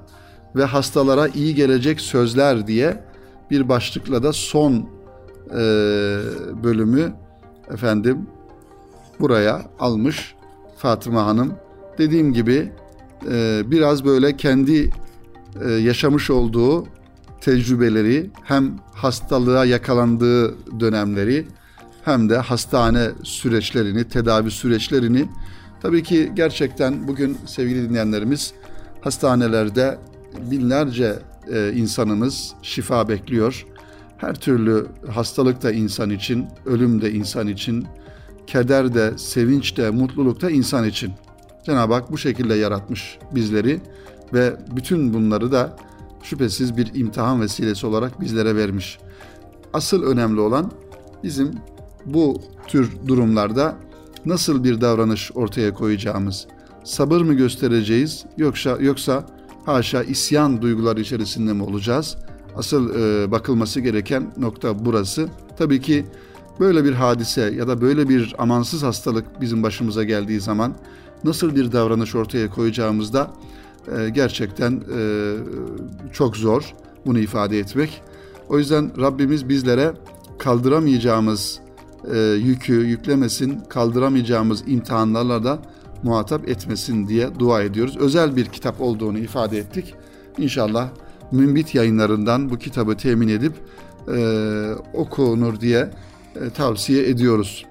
Ve 0.56 0.64
hastalara 0.64 1.28
iyi 1.28 1.56
gelecek 1.56 2.02
sözler 2.02 2.68
diye 2.68 3.04
bir 3.52 3.70
başlıkla 3.70 4.24
da 4.24 4.34
son 4.34 4.74
e, 4.74 5.60
bölümü 6.64 7.14
efendim 7.74 8.28
buraya 9.20 9.62
almış 9.80 10.36
Fatıma 10.78 11.26
Hanım. 11.26 11.54
Dediğim 11.98 12.34
gibi 12.34 12.72
e, 13.32 13.62
biraz 13.72 14.06
böyle 14.06 14.38
kendi 14.38 14.90
e, 15.66 15.72
yaşamış 15.72 16.30
olduğu 16.30 16.88
tecrübeleri 17.42 18.30
hem 18.44 18.72
hastalığa 18.94 19.66
yakalandığı 19.66 20.56
dönemleri 20.80 21.48
hem 22.06 22.30
de 22.30 22.38
hastane 22.38 23.10
süreçlerini, 23.24 24.04
tedavi 24.08 24.52
süreçlerini 24.52 25.30
tabii 25.82 26.04
ki 26.04 26.32
gerçekten 26.36 27.08
bugün 27.08 27.38
sevgili 27.46 27.90
dinleyenlerimiz 27.90 28.54
hastanelerde 29.02 29.98
binlerce 30.52 31.20
e, 31.54 31.74
insanımız 31.74 32.54
şifa 32.62 33.10
bekliyor. 33.10 33.66
Her 34.18 34.36
türlü 34.36 34.88
hastalık 35.12 35.64
da 35.64 35.72
insan 35.72 36.10
için, 36.10 36.48
ölüm 36.66 37.02
de 37.02 37.12
insan 37.12 37.48
için, 37.48 37.88
keder 38.48 38.94
de, 38.94 39.18
sevinç 39.18 39.78
de, 39.78 39.90
mutluluk 39.90 40.42
da 40.42 40.52
insan 40.52 40.88
için. 40.88 41.12
Cenab-ı 41.66 41.94
Hak 41.94 42.12
bu 42.12 42.18
şekilde 42.18 42.56
yaratmış 42.56 43.18
bizleri 43.36 43.80
ve 44.34 44.54
bütün 44.76 45.14
bunları 45.14 45.52
da 45.52 45.76
şüphesiz 46.24 46.78
bir 46.78 46.96
imtihan 46.96 47.42
vesilesi 47.42 47.88
olarak 47.88 48.22
bizlere 48.22 48.56
vermiş. 48.56 49.00
Asıl 49.74 50.04
önemli 50.04 50.40
olan 50.40 50.72
bizim 51.24 51.52
bu 52.06 52.42
tür 52.68 52.92
durumlarda 53.08 53.76
nasıl 54.26 54.64
bir 54.64 54.82
davranış 54.82 55.32
ortaya 55.36 55.74
koyacağımız. 55.74 56.48
Sabır 56.84 57.22
mı 57.22 57.34
göstereceğiz 57.34 58.26
yoksa 58.38 58.78
yoksa 58.80 59.26
haşa 59.66 60.04
isyan 60.04 60.62
duyguları 60.62 61.02
içerisinde 61.02 61.54
mi 61.54 61.64
olacağız? 61.64 62.18
Asıl 62.56 62.96
e, 62.96 63.32
bakılması 63.32 63.80
gereken 63.80 64.34
nokta 64.38 64.86
burası. 64.86 65.30
Tabii 65.58 65.82
ki 65.82 66.06
böyle 66.60 66.84
bir 66.84 66.94
hadise 66.94 67.42
ya 67.42 67.68
da 67.68 67.82
böyle 67.82 68.10
bir 68.10 68.36
amansız 68.38 68.84
hastalık 68.84 69.42
bizim 69.42 69.64
başımıza 69.64 70.04
geldiği 70.04 70.40
zaman 70.40 70.76
nasıl 71.24 71.56
bir 71.56 71.72
davranış 71.72 72.16
ortaya 72.16 72.50
koyacağımızda 72.50 73.32
e, 73.88 74.10
gerçekten 74.10 74.82
e, 74.98 75.36
çok 76.14 76.38
zor 76.38 76.74
bunu 77.06 77.20
ifade 77.20 77.60
etmek. 77.60 78.02
O 78.50 78.58
yüzden 78.58 79.02
Rabbimiz 79.02 79.50
bizlere 79.50 79.94
kaldıramayacağımız 80.40 81.60
e, 82.14 82.20
yükü 82.20 82.74
yüklemesin, 82.74 83.60
kaldıramayacağımız 83.70 84.64
imtihanlarla 84.68 85.44
da 85.44 85.60
muhatap 86.04 86.50
etmesin 86.50 87.08
diye 87.08 87.30
dua 87.40 87.62
ediyoruz. 87.62 87.98
Özel 87.98 88.36
bir 88.36 88.46
kitap 88.46 88.82
olduğunu 88.82 89.20
ifade 89.20 89.58
ettik. 89.58 89.94
İnşallah 90.38 90.90
Mümbit 91.32 91.76
yayınlarından 91.76 92.50
bu 92.50 92.58
kitabı 92.58 92.98
temin 92.98 93.28
edip 93.28 93.54
e, 94.16 94.72
okunur 94.94 95.60
diye 95.60 95.90
tavsiye 96.54 97.10
ediyoruz. 97.10 97.66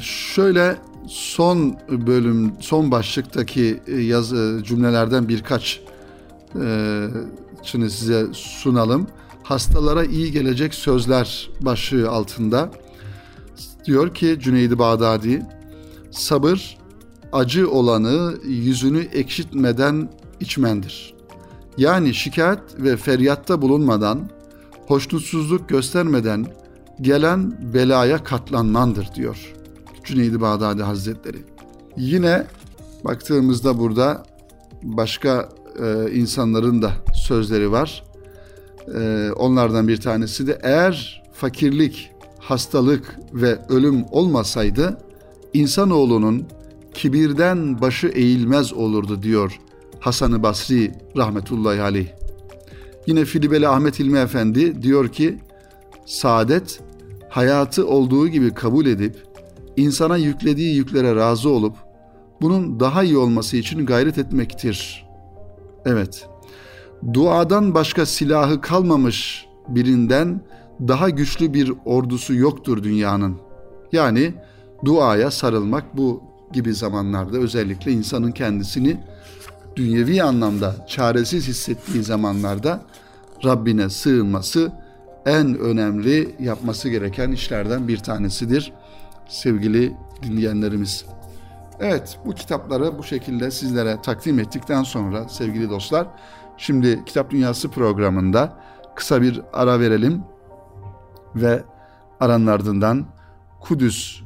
Şöyle 0.00 0.76
son 1.08 1.76
bölüm, 1.88 2.52
son 2.60 2.90
başlıktaki 2.90 3.80
e, 3.86 4.00
yazı 4.00 4.60
cümlelerden 4.64 5.28
birkaç 5.28 5.80
e, 6.62 7.06
şimdi 7.62 7.90
size 7.90 8.26
sunalım. 8.32 9.06
Hastalara 9.42 10.04
iyi 10.04 10.32
gelecek 10.32 10.74
sözler 10.74 11.50
başlığı 11.60 12.10
altında 12.10 12.70
diyor 13.84 14.14
ki 14.14 14.38
Cüneydi 14.40 14.78
Bağdadi 14.78 15.42
sabır 16.10 16.78
acı 17.32 17.70
olanı 17.70 18.34
yüzünü 18.44 19.00
ekşitmeden 19.00 20.10
içmendir. 20.40 21.14
Yani 21.78 22.14
şikayet 22.14 22.60
ve 22.78 22.96
feryatta 22.96 23.62
bulunmadan, 23.62 24.30
hoşnutsuzluk 24.86 25.68
göstermeden 25.68 26.46
gelen 27.00 27.72
belaya 27.74 28.24
katlanmandır 28.24 29.14
diyor. 29.14 29.54
Cüneydi 30.10 30.40
Bağdadi 30.40 30.82
Hazretleri. 30.82 31.38
Yine 31.96 32.46
baktığımızda 33.04 33.78
burada 33.78 34.26
başka 34.82 35.48
e, 35.82 36.12
insanların 36.12 36.82
da 36.82 36.92
sözleri 37.14 37.72
var. 37.72 38.04
E, 38.94 39.30
onlardan 39.36 39.88
bir 39.88 39.96
tanesi 39.96 40.46
de 40.46 40.58
eğer 40.62 41.22
fakirlik, 41.32 42.10
hastalık 42.38 43.18
ve 43.32 43.58
ölüm 43.68 44.04
olmasaydı 44.10 44.98
insanoğlunun 45.54 46.46
kibirden 46.94 47.80
başı 47.80 48.06
eğilmez 48.06 48.72
olurdu 48.72 49.22
diyor 49.22 49.60
Hasan-ı 50.00 50.42
Basri 50.42 50.92
rahmetullahi 51.16 51.80
aleyh. 51.82 52.08
Yine 53.06 53.24
Filibeli 53.24 53.68
Ahmet 53.68 54.00
İlmi 54.00 54.18
Efendi 54.18 54.82
diyor 54.82 55.08
ki 55.08 55.38
saadet 56.06 56.80
hayatı 57.28 57.86
olduğu 57.86 58.28
gibi 58.28 58.54
kabul 58.54 58.86
edip 58.86 59.29
insana 59.80 60.16
yüklediği 60.16 60.76
yüklere 60.76 61.16
razı 61.16 61.50
olup 61.50 61.76
bunun 62.40 62.80
daha 62.80 63.02
iyi 63.02 63.18
olması 63.18 63.56
için 63.56 63.86
gayret 63.86 64.18
etmektir. 64.18 65.06
Evet, 65.84 66.28
duadan 67.12 67.74
başka 67.74 68.06
silahı 68.06 68.60
kalmamış 68.60 69.46
birinden 69.68 70.40
daha 70.88 71.10
güçlü 71.10 71.54
bir 71.54 71.72
ordusu 71.84 72.34
yoktur 72.34 72.82
dünyanın. 72.82 73.36
Yani 73.92 74.34
duaya 74.84 75.30
sarılmak 75.30 75.96
bu 75.96 76.22
gibi 76.52 76.74
zamanlarda 76.74 77.38
özellikle 77.38 77.92
insanın 77.92 78.32
kendisini 78.32 79.00
dünyevi 79.76 80.22
anlamda 80.22 80.86
çaresiz 80.88 81.48
hissettiği 81.48 82.02
zamanlarda 82.02 82.82
Rabbine 83.44 83.90
sığınması 83.90 84.72
en 85.26 85.58
önemli 85.58 86.34
yapması 86.40 86.88
gereken 86.88 87.32
işlerden 87.32 87.88
bir 87.88 87.98
tanesidir 87.98 88.72
sevgili 89.30 89.96
dinleyenlerimiz. 90.22 91.04
Evet 91.80 92.18
bu 92.26 92.34
kitapları 92.34 92.98
bu 92.98 93.02
şekilde 93.02 93.50
sizlere 93.50 94.02
takdim 94.02 94.38
ettikten 94.38 94.82
sonra 94.82 95.28
sevgili 95.28 95.70
dostlar 95.70 96.08
şimdi 96.56 97.04
Kitap 97.04 97.30
Dünyası 97.30 97.70
programında 97.70 98.60
kısa 98.96 99.22
bir 99.22 99.42
ara 99.52 99.80
verelim 99.80 100.22
ve 101.34 101.62
aranın 102.20 102.46
ardından 102.46 103.06
Kudüs 103.60 104.22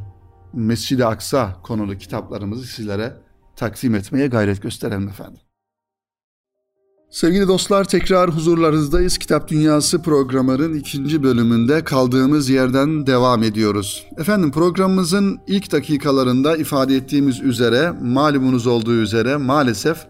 Mescid-i 0.53 1.05
Aksa 1.07 1.57
konulu 1.63 1.99
kitaplarımızı 1.99 2.67
sizlere 2.67 3.13
takdim 3.57 3.95
etmeye 3.95 4.27
gayret 4.27 4.63
gösterelim 4.63 5.09
efendim. 5.09 5.44
Sevgili 7.15 7.49
dostlar 7.49 7.85
tekrar 7.85 8.31
huzurlarınızdayız. 8.31 9.19
Kitap 9.19 9.49
Dünyası 9.49 10.03
programının 10.03 10.75
ikinci 10.75 11.23
bölümünde 11.23 11.85
kaldığımız 11.85 12.49
yerden 12.49 13.07
devam 13.07 13.43
ediyoruz. 13.43 14.07
Efendim 14.19 14.51
programımızın 14.51 15.41
ilk 15.47 15.73
dakikalarında 15.73 16.57
ifade 16.57 16.97
ettiğimiz 16.97 17.41
üzere 17.41 17.93
malumunuz 18.03 18.67
olduğu 18.67 18.95
üzere 18.95 19.37
maalesef 19.37 20.07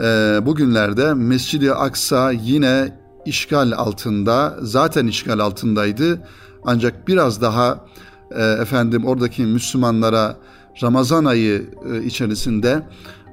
e, 0.00 0.02
bugünlerde 0.42 1.14
Mescid-i 1.14 1.72
Aksa 1.72 2.32
yine 2.32 2.98
işgal 3.26 3.72
altında 3.72 4.56
zaten 4.60 5.06
işgal 5.06 5.38
altındaydı. 5.38 6.20
Ancak 6.64 7.08
biraz 7.08 7.40
daha 7.42 7.86
e, 8.30 8.42
efendim 8.42 9.04
oradaki 9.04 9.42
Müslümanlara 9.42 10.36
Ramazan 10.82 11.24
ayı 11.24 11.70
e, 11.92 12.04
içerisinde 12.04 12.82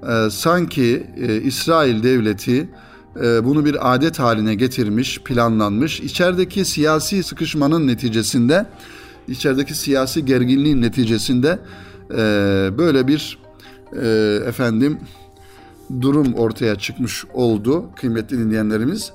e, 0.07 0.29
sanki 0.29 1.07
e, 1.17 1.41
İsrail 1.41 2.03
devleti 2.03 2.69
e, 3.23 3.45
bunu 3.45 3.65
bir 3.65 3.93
adet 3.93 4.19
haline 4.19 4.55
getirmiş, 4.55 5.19
planlanmış. 5.19 5.99
İçerideki 5.99 6.65
siyasi 6.65 7.23
sıkışmanın 7.23 7.87
neticesinde, 7.87 8.65
içerideki 9.27 9.77
siyasi 9.77 10.25
gerginliğin 10.25 10.81
neticesinde 10.81 11.59
e, 12.11 12.17
böyle 12.77 13.07
bir 13.07 13.39
e, 14.01 14.07
efendim 14.47 14.99
durum 16.01 16.33
ortaya 16.33 16.75
çıkmış 16.75 17.25
oldu 17.33 17.85
kıymetli 17.95 18.37
dinleyenlerimiz. 18.37 19.11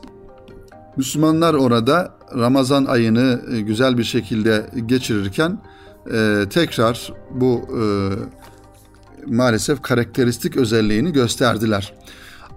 Müslümanlar 0.97 1.55
orada 1.55 2.15
Ramazan 2.37 2.85
ayını 2.85 3.41
e, 3.53 3.61
güzel 3.61 3.99
bir 3.99 4.05
şekilde 4.05 4.67
geçirirken 4.87 5.59
e, 6.13 6.45
tekrar 6.51 7.13
bu 7.31 7.61
e, 7.81 7.85
maalesef 9.27 9.83
karakteristik 9.83 10.57
özelliğini 10.57 11.13
gösterdiler. 11.13 11.95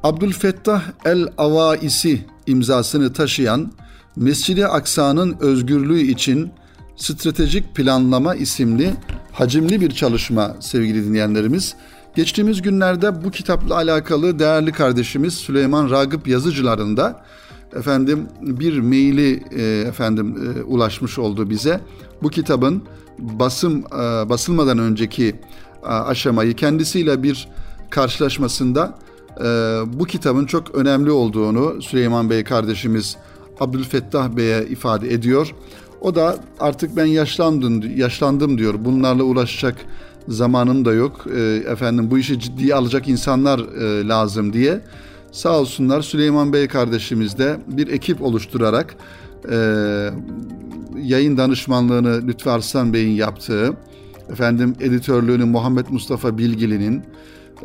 Abdülfettah 0.03 0.81
el-Avaisi 1.05 2.25
imzasını 2.47 3.13
taşıyan 3.13 3.71
Mescid-i 4.15 4.67
Aksa'nın 4.67 5.35
özgürlüğü 5.39 6.01
için 6.01 6.51
Stratejik 6.95 7.75
Planlama 7.75 8.35
isimli 8.35 8.93
hacimli 9.31 9.81
bir 9.81 9.91
çalışma 9.91 10.55
sevgili 10.59 11.05
dinleyenlerimiz. 11.05 11.75
Geçtiğimiz 12.15 12.61
günlerde 12.61 13.23
bu 13.23 13.31
kitapla 13.31 13.75
alakalı 13.75 14.39
değerli 14.39 14.71
kardeşimiz 14.71 15.33
Süleyman 15.33 15.89
Ragıp 15.89 16.27
yazıcılarında 16.27 17.03
da 17.03 17.25
efendim 17.75 18.27
bir 18.41 18.79
maili 18.79 19.43
e, 19.51 19.87
efendim 19.87 20.35
e, 20.57 20.63
ulaşmış 20.63 21.19
oldu 21.19 21.49
bize. 21.49 21.81
Bu 22.23 22.29
kitabın 22.29 22.83
basım 23.19 23.79
e, 23.79 24.29
basılmadan 24.29 24.79
önceki 24.79 25.35
aşamayı 25.83 26.53
kendisiyle 26.53 27.23
bir 27.23 27.47
karşılaşmasında 27.89 28.95
e, 29.39 29.43
bu 29.99 30.05
kitabın 30.05 30.45
çok 30.45 30.75
önemli 30.75 31.11
olduğunu 31.11 31.81
Süleyman 31.81 32.29
Bey 32.29 32.43
kardeşimiz 32.43 33.17
Abdülfettah 33.59 34.29
Bey'e 34.29 34.65
ifade 34.65 35.13
ediyor. 35.13 35.55
O 36.01 36.15
da 36.15 36.37
artık 36.59 36.95
ben 36.95 37.05
yaşlandım, 37.05 37.97
yaşlandım 37.97 38.57
diyor. 38.57 38.75
Bunlarla 38.79 39.23
ulaşacak 39.23 39.75
zamanım 40.27 40.85
da 40.85 40.93
yok. 40.93 41.25
E, 41.35 41.41
efendim 41.71 42.11
bu 42.11 42.17
işi 42.17 42.39
ciddiye 42.39 42.75
alacak 42.75 43.07
insanlar 43.07 43.59
e, 43.59 44.07
lazım 44.07 44.53
diye 44.53 44.81
Sağ 45.31 45.59
olsunlar 45.59 46.01
Süleyman 46.01 46.53
Bey 46.53 46.67
kardeşimiz 46.67 47.37
de 47.37 47.57
bir 47.67 47.87
ekip 47.87 48.21
oluşturarak 48.21 48.95
yayın 51.01 51.37
danışmanlığını 51.37 52.27
Lütfü 52.27 52.49
Arslan 52.49 52.93
Bey'in 52.93 53.15
yaptığı, 53.15 53.73
efendim 54.31 54.75
editörlüğünü 54.79 55.45
Muhammed 55.45 55.85
Mustafa 55.89 56.37
Bilgili'nin, 56.37 57.03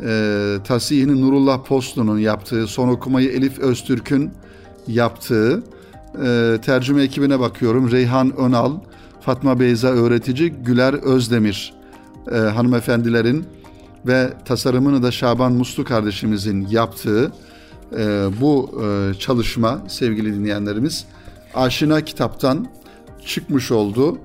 e, 0.05 0.57
tasihini 0.63 1.21
Nurullah 1.21 1.63
Postlu'nun 1.63 2.19
yaptığı, 2.19 2.67
son 2.67 2.87
okumayı 2.87 3.29
Elif 3.29 3.59
Öztürk'ün 3.59 4.31
yaptığı, 4.87 5.63
e, 6.23 6.57
tercüme 6.65 7.03
ekibine 7.03 7.39
bakıyorum. 7.39 7.91
Reyhan 7.91 8.37
Önal, 8.37 8.71
Fatma 9.21 9.59
Beyza 9.59 9.87
öğretici, 9.87 10.49
Güler 10.49 10.93
Özdemir 10.93 11.73
e, 12.31 12.37
hanımefendilerin 12.37 13.45
ve 14.07 14.33
tasarımını 14.45 15.03
da 15.03 15.11
Şaban 15.11 15.53
Muslu 15.53 15.83
kardeşimizin 15.83 16.67
yaptığı 16.67 17.31
e, 17.97 18.27
bu 18.41 18.81
e, 18.83 19.13
çalışma 19.19 19.81
sevgili 19.87 20.33
dinleyenlerimiz 20.33 21.05
Aşina 21.55 22.01
kitaptan 22.01 22.67
çıkmış 23.25 23.71
oldu 23.71 24.17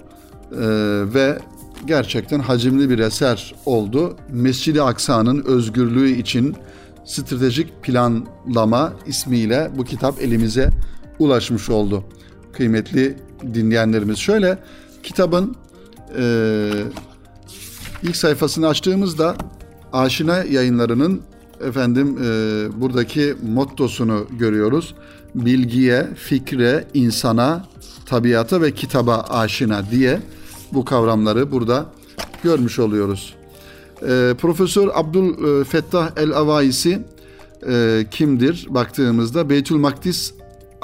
e, 0.53 0.67
ve 1.15 1.39
gerçekten 1.87 2.41
hacimli 2.41 2.91
bir 2.91 2.99
eser 2.99 3.55
oldu. 3.67 4.17
Mescid-i 4.33 4.83
Aksa'nın 4.83 5.45
özgürlüğü 5.45 6.11
için 6.11 6.57
stratejik 7.05 7.83
planlama 7.83 8.93
ismiyle 9.07 9.71
bu 9.77 9.85
kitap 9.85 10.23
elimize 10.23 10.71
ulaşmış 11.19 11.71
oldu. 11.71 12.05
Kıymetli 12.53 13.17
dinleyenlerimiz 13.55 14.19
şöyle 14.19 14.59
kitabın 15.03 15.57
e, 16.19 16.71
ilk 18.03 18.17
sayfasını 18.17 18.69
açtığımızda 18.69 19.37
Aşina 19.93 20.37
yayınlarının 20.37 21.23
efendim 21.61 22.19
e, 22.23 22.27
buradaki 22.81 23.35
mottosunu 23.53 24.27
görüyoruz. 24.39 24.95
Bilgiye, 25.35 26.07
fikre, 26.15 26.85
insana, 26.95 27.67
tabiata 28.07 28.61
ve 28.63 28.73
kitaba 28.75 29.21
aşina 29.29 29.91
diye 29.91 30.21
bu 30.73 30.85
kavramları 30.85 31.53
burada 31.53 31.87
görmüş 32.43 32.79
oluyoruz. 32.79 33.35
E, 34.03 34.35
Profesör 34.41 34.89
Abdül 34.95 35.61
e, 35.61 35.65
Fettah 35.65 36.11
El-Avaisi 36.17 37.03
e, 37.69 38.07
kimdir? 38.11 38.67
Baktığımızda 38.71 39.51
Beytül 39.51 39.77
Makdis 39.77 40.35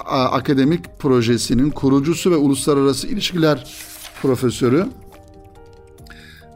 Akademik 0.07 0.99
Projesi'nin 0.99 1.71
kurucusu 1.71 2.31
ve 2.31 2.37
uluslararası 2.37 3.09
ilişkiler 3.09 3.67
profesörü. 4.23 4.87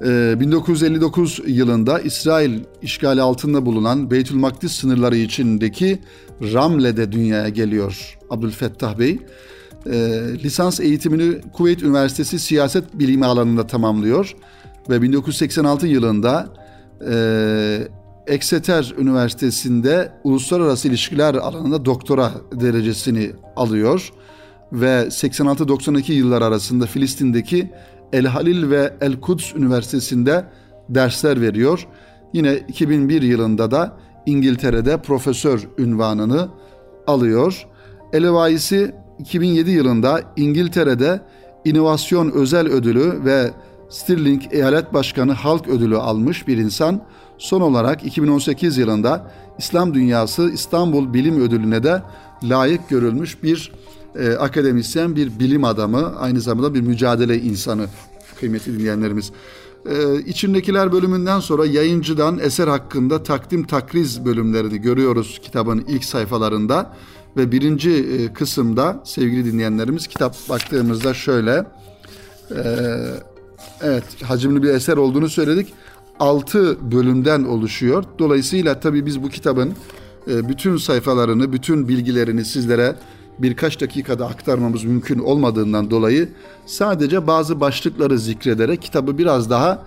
1959 0.00 1.40
ee, 1.40 1.50
yılında 1.50 2.00
İsrail 2.00 2.60
işgali 2.82 3.22
altında 3.22 3.66
bulunan 3.66 4.10
Beytül 4.10 4.36
Makdis 4.36 4.72
sınırları 4.72 5.16
içindeki 5.16 5.98
Ramle'de 6.42 7.12
dünyaya 7.12 7.48
geliyor 7.48 8.18
Abdülfettah 8.30 8.98
Bey. 8.98 9.18
Ee, 9.92 10.20
lisans 10.44 10.80
eğitimini 10.80 11.40
Kuveyt 11.52 11.82
Üniversitesi 11.82 12.38
siyaset 12.38 12.98
bilimi 12.98 13.26
alanında 13.26 13.66
tamamlıyor 13.66 14.36
ve 14.90 15.02
1986 15.02 15.86
yılında 15.86 16.46
e, 17.10 17.88
Exeter 18.26 18.94
Üniversitesi'nde 18.98 20.12
uluslararası 20.24 20.88
ilişkiler 20.88 21.34
alanında 21.34 21.84
doktora 21.84 22.32
derecesini 22.52 23.30
alıyor 23.56 24.12
ve 24.72 25.02
86-92 25.02 26.12
yıllar 26.12 26.42
arasında 26.42 26.86
Filistin'deki 26.86 27.70
El 28.12 28.26
Halil 28.26 28.70
ve 28.70 28.94
El 29.00 29.20
Kuds 29.20 29.54
Üniversitesi'nde 29.54 30.44
dersler 30.88 31.40
veriyor. 31.40 31.86
Yine 32.32 32.56
2001 32.68 33.22
yılında 33.22 33.70
da 33.70 33.96
İngiltere'de 34.26 34.96
profesör 34.96 35.68
ünvanını 35.78 36.48
alıyor. 37.06 37.66
Elevaisi 38.12 38.94
2007 39.18 39.70
yılında 39.70 40.22
İngiltere'de 40.36 41.20
İnovasyon 41.64 42.30
Özel 42.30 42.68
Ödülü 42.68 43.24
ve 43.24 43.50
Stirling 43.88 44.42
Eyalet 44.50 44.94
Başkanı 44.94 45.32
Halk 45.32 45.68
Ödülü 45.68 45.96
almış 45.96 46.48
bir 46.48 46.56
insan. 46.56 47.02
Son 47.38 47.60
olarak 47.60 48.04
2018 48.04 48.78
yılında 48.78 49.30
İslam 49.58 49.94
Dünyası 49.94 50.50
İstanbul 50.50 51.14
Bilim 51.14 51.40
Ödülü'ne 51.40 51.82
de 51.82 52.02
layık 52.42 52.88
görülmüş 52.88 53.42
bir 53.42 53.72
e, 54.18 54.30
akademisyen, 54.30 55.16
bir 55.16 55.38
bilim 55.38 55.64
adamı, 55.64 56.16
aynı 56.18 56.40
zamanda 56.40 56.74
bir 56.74 56.80
mücadele 56.80 57.40
insanı 57.40 57.86
kıymetli 58.40 58.78
dinleyenlerimiz. 58.78 59.32
E, 59.86 60.20
içindekiler 60.20 60.92
bölümünden 60.92 61.40
sonra 61.40 61.66
yayıncıdan 61.66 62.38
eser 62.38 62.68
hakkında 62.68 63.22
takdim 63.22 63.66
takriz 63.66 64.24
bölümlerini 64.24 64.78
görüyoruz 64.78 65.40
kitabın 65.42 65.84
ilk 65.88 66.04
sayfalarında. 66.04 66.92
Ve 67.38 67.52
birinci 67.52 67.90
e, 67.90 68.32
kısımda 68.32 69.00
sevgili 69.04 69.52
dinleyenlerimiz 69.52 70.06
kitap 70.06 70.36
baktığımızda 70.48 71.14
şöyle. 71.14 71.64
E, 72.50 72.62
evet 73.82 74.22
hacimli 74.22 74.62
bir 74.62 74.68
eser 74.68 74.96
olduğunu 74.96 75.28
söyledik. 75.28 75.72
Altı 76.20 76.92
bölümden 76.92 77.44
oluşuyor. 77.44 78.04
Dolayısıyla 78.18 78.80
tabii 78.80 79.06
biz 79.06 79.22
bu 79.22 79.28
kitabın 79.28 79.74
e, 80.30 80.48
bütün 80.48 80.76
sayfalarını, 80.76 81.52
bütün 81.52 81.88
bilgilerini 81.88 82.44
sizlere 82.44 82.94
birkaç 83.38 83.80
dakikada 83.80 84.26
aktarmamız 84.26 84.84
mümkün 84.84 85.18
olmadığından 85.18 85.90
dolayı 85.90 86.28
sadece 86.66 87.26
bazı 87.26 87.60
başlıkları 87.60 88.18
zikrederek 88.18 88.82
kitabı 88.82 89.18
biraz 89.18 89.50
daha 89.50 89.86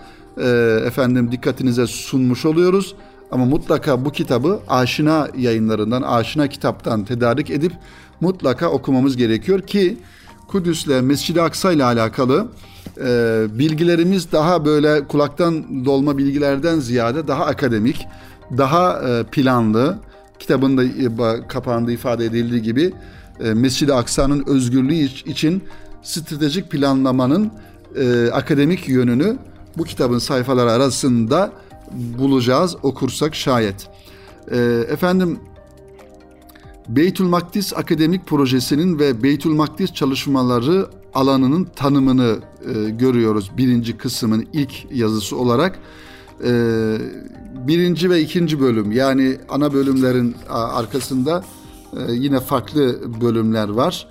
efendim 0.85 1.31
dikkatinize 1.31 1.87
sunmuş 1.87 2.45
oluyoruz. 2.45 2.95
Ama 3.31 3.45
mutlaka 3.45 4.05
bu 4.05 4.11
kitabı 4.11 4.59
aşina 4.67 5.27
yayınlarından, 5.37 6.01
aşina 6.01 6.47
kitaptan 6.47 7.05
tedarik 7.05 7.49
edip 7.49 7.71
mutlaka 8.21 8.69
okumamız 8.69 9.17
gerekiyor 9.17 9.61
ki 9.61 9.97
Kudüs'le 10.47 11.01
Mescid-i 11.01 11.41
Aksa 11.41 11.71
ile 11.71 11.83
alakalı 11.83 12.47
e, 13.05 13.45
bilgilerimiz 13.59 14.31
daha 14.31 14.65
böyle 14.65 15.07
kulaktan 15.07 15.85
dolma 15.85 16.17
bilgilerden 16.17 16.79
ziyade 16.79 17.27
daha 17.27 17.45
akademik, 17.45 18.07
daha 18.57 19.01
e, 19.09 19.23
planlı, 19.23 19.97
kitabın 20.39 20.77
da 20.77 20.83
e, 20.83 21.47
kapağında 21.47 21.91
ifade 21.91 22.25
edildiği 22.25 22.61
gibi 22.61 22.93
e, 23.39 23.53
Mescid-i 23.53 23.93
Aksa'nın 23.93 24.43
özgürlüğü 24.47 24.93
için 25.25 25.63
stratejik 26.03 26.71
planlamanın 26.71 27.51
e, 27.95 28.31
akademik 28.31 28.89
yönünü 28.89 29.37
bu 29.77 29.83
kitabın 29.83 30.19
sayfaları 30.19 30.71
arasında 30.71 31.51
bulacağız 31.93 32.75
okursak 32.83 33.35
şayet. 33.35 33.89
E, 34.51 34.57
efendim 34.89 35.39
Beytül 36.89 37.25
Makdis 37.25 37.73
Akademik 37.73 38.27
Projesi'nin 38.27 38.99
ve 38.99 39.23
Beytül 39.23 39.51
Makdis 39.51 39.93
çalışmaları 39.93 40.89
alanının 41.13 41.67
tanımını 41.75 42.39
e, 42.75 42.89
görüyoruz 42.89 43.51
birinci 43.57 43.97
kısmın 43.97 44.47
ilk 44.53 44.91
yazısı 44.91 45.37
olarak. 45.37 45.79
e, 46.43 46.51
birinci 47.67 48.09
ve 48.09 48.21
ikinci 48.21 48.59
bölüm 48.59 48.91
yani 48.91 49.37
ana 49.49 49.73
bölümlerin 49.73 50.35
arkasında 50.49 51.43
e, 51.93 52.11
yine 52.11 52.39
farklı 52.39 52.99
bölümler 53.21 53.69
var. 53.69 54.07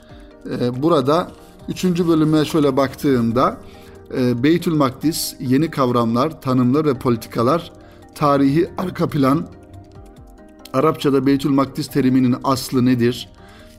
E, 0.50 0.82
burada 0.82 1.32
üçüncü 1.68 2.08
bölüme 2.08 2.44
şöyle 2.44 2.76
baktığımda 2.76 3.58
Beytül 4.42 4.74
Makdis, 4.74 5.34
yeni 5.40 5.70
kavramlar, 5.70 6.40
tanımlar 6.40 6.84
ve 6.84 6.94
politikalar, 6.94 7.72
tarihi 8.14 8.68
arka 8.78 9.08
plan, 9.08 9.46
Arapçada 10.72 11.26
Beytül 11.26 11.50
Makdis 11.50 11.86
teriminin 11.88 12.36
aslı 12.44 12.86
nedir? 12.86 13.28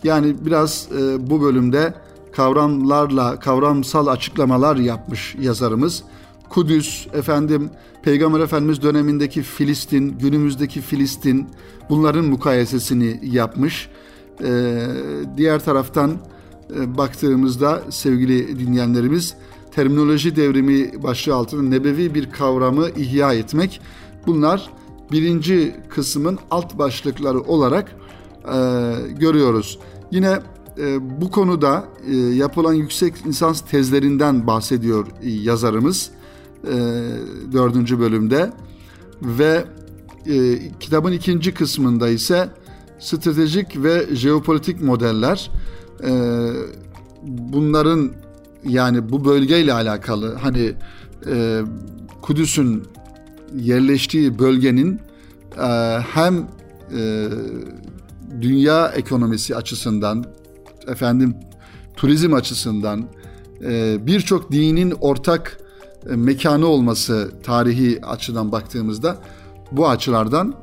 Yani 0.04 0.36
biraz 0.46 0.88
e, 1.00 1.30
bu 1.30 1.42
bölümde 1.42 1.94
kavramlarla 2.32 3.40
kavramsal 3.40 4.08
açıklamalar 4.08 4.76
yapmış 4.76 5.36
yazarımız. 5.40 6.04
Kudüs, 6.50 7.08
efendim 7.14 7.70
Peygamber 8.04 8.40
Efendimiz 8.40 8.82
dönemindeki 8.82 9.42
Filistin, 9.42 10.18
günümüzdeki 10.20 10.82
Filistin 10.82 11.48
bunların 11.90 12.26
mukayesesini 12.26 13.20
yapmış. 13.24 13.90
Ee, 14.44 14.88
diğer 15.38 15.66
taraftan 15.66 16.18
e, 16.76 16.98
baktığımızda 16.98 17.82
sevgili 17.90 18.60
dinleyenlerimiz 18.60 19.36
terminoloji 19.72 20.36
devrimi 20.36 21.04
başlığı 21.04 21.36
altında 21.36 21.62
nebevi 21.62 22.16
bir 22.16 22.32
kavramı 22.32 22.90
ihya 22.90 23.34
etmek. 23.34 23.82
Bunlar 24.28 24.70
birinci 25.12 25.76
kısmın 25.90 26.40
alt 26.52 26.78
başlıkları 26.78 27.40
olarak 27.40 27.96
e, 28.46 28.58
görüyoruz. 29.20 29.80
Yine 30.12 30.40
e, 30.78 31.22
bu 31.22 31.32
konuda 31.32 31.86
e, 32.08 32.16
yapılan 32.16 32.74
yüksek 32.74 33.28
lisans 33.28 33.62
tezlerinden 33.62 34.48
bahsediyor 34.48 35.08
e, 35.22 35.30
yazarımız 35.30 36.12
e, 36.64 36.74
dördüncü 37.52 38.00
bölümde 38.00 38.52
ve 39.22 39.66
e, 40.26 40.60
kitabın 40.80 41.12
ikinci 41.12 41.54
kısmında 41.54 42.10
ise 42.10 42.50
stratejik 43.00 43.84
ve 43.84 44.16
jeopolitik 44.16 44.82
modeller 44.82 45.52
e, 46.04 46.12
bunların 47.28 48.12
yani 48.64 49.12
bu 49.12 49.26
bölgeyle 49.26 49.74
alakalı 49.74 50.36
hani 50.36 50.74
e, 51.28 51.62
Kudüs'ün 52.22 52.84
yerleştiği 53.56 54.40
bölgenin 54.40 55.00
e, 55.58 56.00
hem 56.00 56.48
e, 56.98 57.28
dünya 58.42 58.88
ekonomisi 58.88 59.56
açısından 59.56 60.26
efendim 60.88 61.36
turizm 61.96 62.34
açısından 62.34 63.06
e, 63.64 63.98
birçok 64.08 64.52
dinin 64.52 64.94
ortak 65.02 65.60
e, 66.10 66.16
mekanı 66.16 66.66
olması 66.66 67.32
tarihi 67.44 68.06
açıdan 68.06 68.52
baktığımızda 68.52 69.18
bu 69.72 69.90
açılardan 69.90 70.54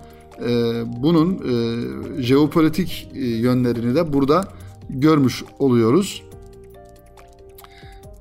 e, 0.48 0.82
bunun 1.02 1.34
e, 1.34 2.22
jeopolitik 2.22 3.08
e, 3.14 3.26
yönlerini 3.26 3.94
de 3.94 4.12
burada 4.12 4.48
görmüş 4.90 5.44
oluyoruz. 5.58 6.22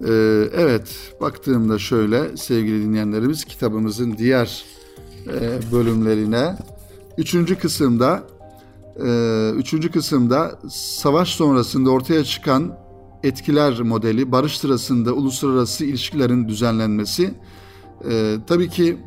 E, 0.01 0.13
evet 0.53 1.13
baktığımda 1.21 1.79
şöyle 1.79 2.37
sevgili 2.37 2.83
dinleyenlerimiz 2.83 3.45
kitabımızın 3.45 4.17
diğer 4.17 4.65
e, 5.27 5.71
bölümlerine 5.71 6.57
üçüncü 7.17 7.57
kısımda 7.57 8.23
e, 9.05 9.51
üçüncü 9.55 9.91
kısımda 9.91 10.59
savaş 10.69 11.29
sonrasında 11.29 11.89
ortaya 11.89 12.23
çıkan 12.23 12.77
etkiler 13.23 13.81
modeli, 13.81 14.31
barış 14.31 14.57
sırasında 14.57 15.13
uluslararası 15.13 15.85
ilişkilerin 15.85 16.47
düzenlenmesi. 16.47 17.33
E, 18.09 18.35
tabii 18.47 18.69
ki 18.69 18.97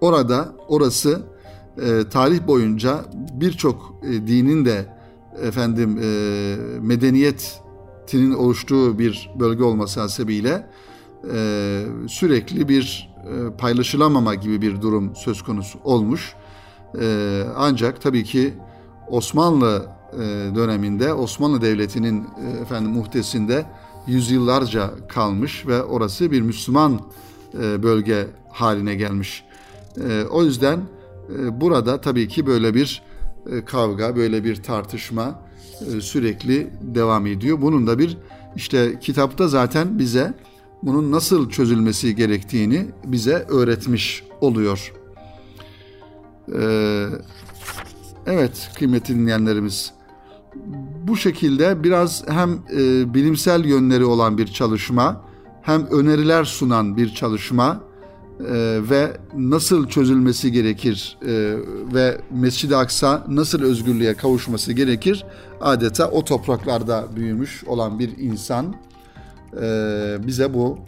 orada, 0.00 0.52
orası 0.68 1.22
e, 1.82 2.08
tarih 2.10 2.46
boyunca 2.46 3.04
birçok 3.32 3.94
e, 4.02 4.26
dinin 4.26 4.64
de 4.64 4.86
efendim 5.42 5.98
e, 6.02 6.56
medeniyetinin 8.14 8.44
oluştuğu 8.44 8.98
bir 8.98 9.30
bölge 9.40 9.64
olması 9.64 10.00
hasebiyle 10.00 10.66
e, 11.32 11.84
sürekli 12.08 12.68
bir 12.68 13.10
e, 13.24 13.56
paylaşılamama 13.56 14.34
gibi 14.34 14.62
bir 14.62 14.80
durum 14.82 15.16
söz 15.16 15.42
konusu 15.42 15.78
olmuş. 15.84 16.34
E, 17.00 17.42
ancak 17.56 18.00
tabii 18.00 18.24
ki 18.24 18.54
Osmanlı 19.08 19.86
e, 20.12 20.18
döneminde 20.54 21.14
Osmanlı 21.14 21.60
Devleti'nin 21.60 22.24
e, 22.24 22.60
efendim 22.62 22.90
muhtesinde 22.90 23.66
yüzyıllarca 24.06 24.90
kalmış 25.08 25.66
ve 25.66 25.82
orası 25.82 26.30
bir 26.30 26.42
Müslüman 26.42 27.00
e, 27.54 27.82
bölge 27.82 28.26
haline 28.52 28.94
gelmiş. 28.94 29.44
O 30.30 30.44
yüzden 30.44 30.80
burada 31.52 32.00
tabii 32.00 32.28
ki 32.28 32.46
böyle 32.46 32.74
bir 32.74 33.02
kavga, 33.66 34.16
böyle 34.16 34.44
bir 34.44 34.62
tartışma 34.62 35.49
sürekli 36.00 36.70
devam 36.80 37.26
ediyor. 37.26 37.60
Bunun 37.60 37.86
da 37.86 37.98
bir 37.98 38.18
işte 38.56 38.98
kitapta 39.00 39.48
zaten 39.48 39.98
bize 39.98 40.34
bunun 40.82 41.12
nasıl 41.12 41.50
çözülmesi 41.50 42.16
gerektiğini 42.16 42.86
bize 43.04 43.46
öğretmiş 43.48 44.24
oluyor. 44.40 44.92
Evet 48.26 48.70
kıymetli 48.78 49.14
dinleyenlerimiz 49.14 49.92
bu 51.06 51.16
şekilde 51.16 51.84
biraz 51.84 52.28
hem 52.28 52.50
e, 52.72 53.14
bilimsel 53.14 53.64
yönleri 53.64 54.04
olan 54.04 54.38
bir 54.38 54.46
çalışma 54.46 55.24
hem 55.62 55.86
öneriler 55.86 56.44
sunan 56.44 56.96
bir 56.96 57.14
çalışma 57.14 57.80
e, 58.48 58.80
ve 58.90 59.16
nasıl 59.36 59.88
çözülmesi 59.88 60.52
gerekir 60.52 61.18
e, 61.22 61.54
ve 61.94 62.20
Mescid-i 62.30 62.76
Aksa 62.76 63.26
nasıl 63.28 63.62
özgürlüğe 63.62 64.14
kavuşması 64.14 64.72
gerekir 64.72 65.24
adeta 65.60 66.10
o 66.10 66.24
topraklarda 66.24 67.04
büyümüş 67.16 67.64
olan 67.64 67.98
bir 67.98 68.18
insan 68.18 68.74
e, 69.62 70.16
bize 70.26 70.54
bu 70.54 70.78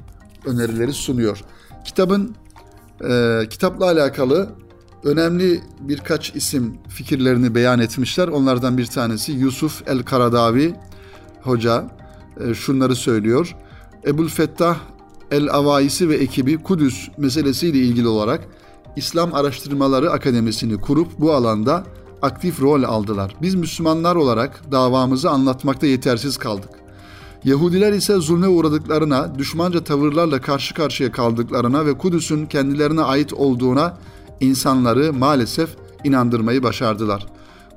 önerileri 0.46 0.92
sunuyor. 0.92 1.44
Kitabın 1.84 2.34
e, 3.08 3.40
kitapla 3.50 3.84
alakalı 3.84 4.48
önemli 5.04 5.60
birkaç 5.80 6.34
isim 6.34 6.78
fikirlerini 6.88 7.54
beyan 7.54 7.80
etmişler. 7.80 8.28
Onlardan 8.28 8.78
bir 8.78 8.86
tanesi 8.86 9.32
Yusuf 9.32 9.88
El 9.88 10.02
Karadavi 10.02 10.74
hoca 11.42 11.84
e, 12.40 12.54
şunları 12.54 12.96
söylüyor. 12.96 13.56
Ebul 14.06 14.28
Fettah 14.28 14.76
El 15.32 15.48
Avaisi 15.50 16.08
ve 16.08 16.16
ekibi 16.16 16.62
Kudüs 16.62 17.08
meselesiyle 17.18 17.78
ilgili 17.78 18.08
olarak 18.08 18.40
İslam 18.96 19.34
Araştırmaları 19.34 20.10
Akademisi'ni 20.10 20.80
kurup 20.80 21.20
bu 21.20 21.32
alanda 21.32 21.84
aktif 22.22 22.62
rol 22.62 22.82
aldılar. 22.82 23.36
Biz 23.42 23.54
Müslümanlar 23.54 24.16
olarak 24.16 24.72
davamızı 24.72 25.30
anlatmakta 25.30 25.86
yetersiz 25.86 26.36
kaldık. 26.36 26.70
Yahudiler 27.44 27.92
ise 27.92 28.14
zulme 28.14 28.48
uğradıklarına, 28.48 29.38
düşmanca 29.38 29.84
tavırlarla 29.84 30.40
karşı 30.40 30.74
karşıya 30.74 31.12
kaldıklarına 31.12 31.86
ve 31.86 31.98
Kudüs'ün 31.98 32.46
kendilerine 32.46 33.02
ait 33.02 33.32
olduğuna 33.32 33.98
insanları 34.40 35.12
maalesef 35.12 35.70
inandırmayı 36.04 36.62
başardılar. 36.62 37.26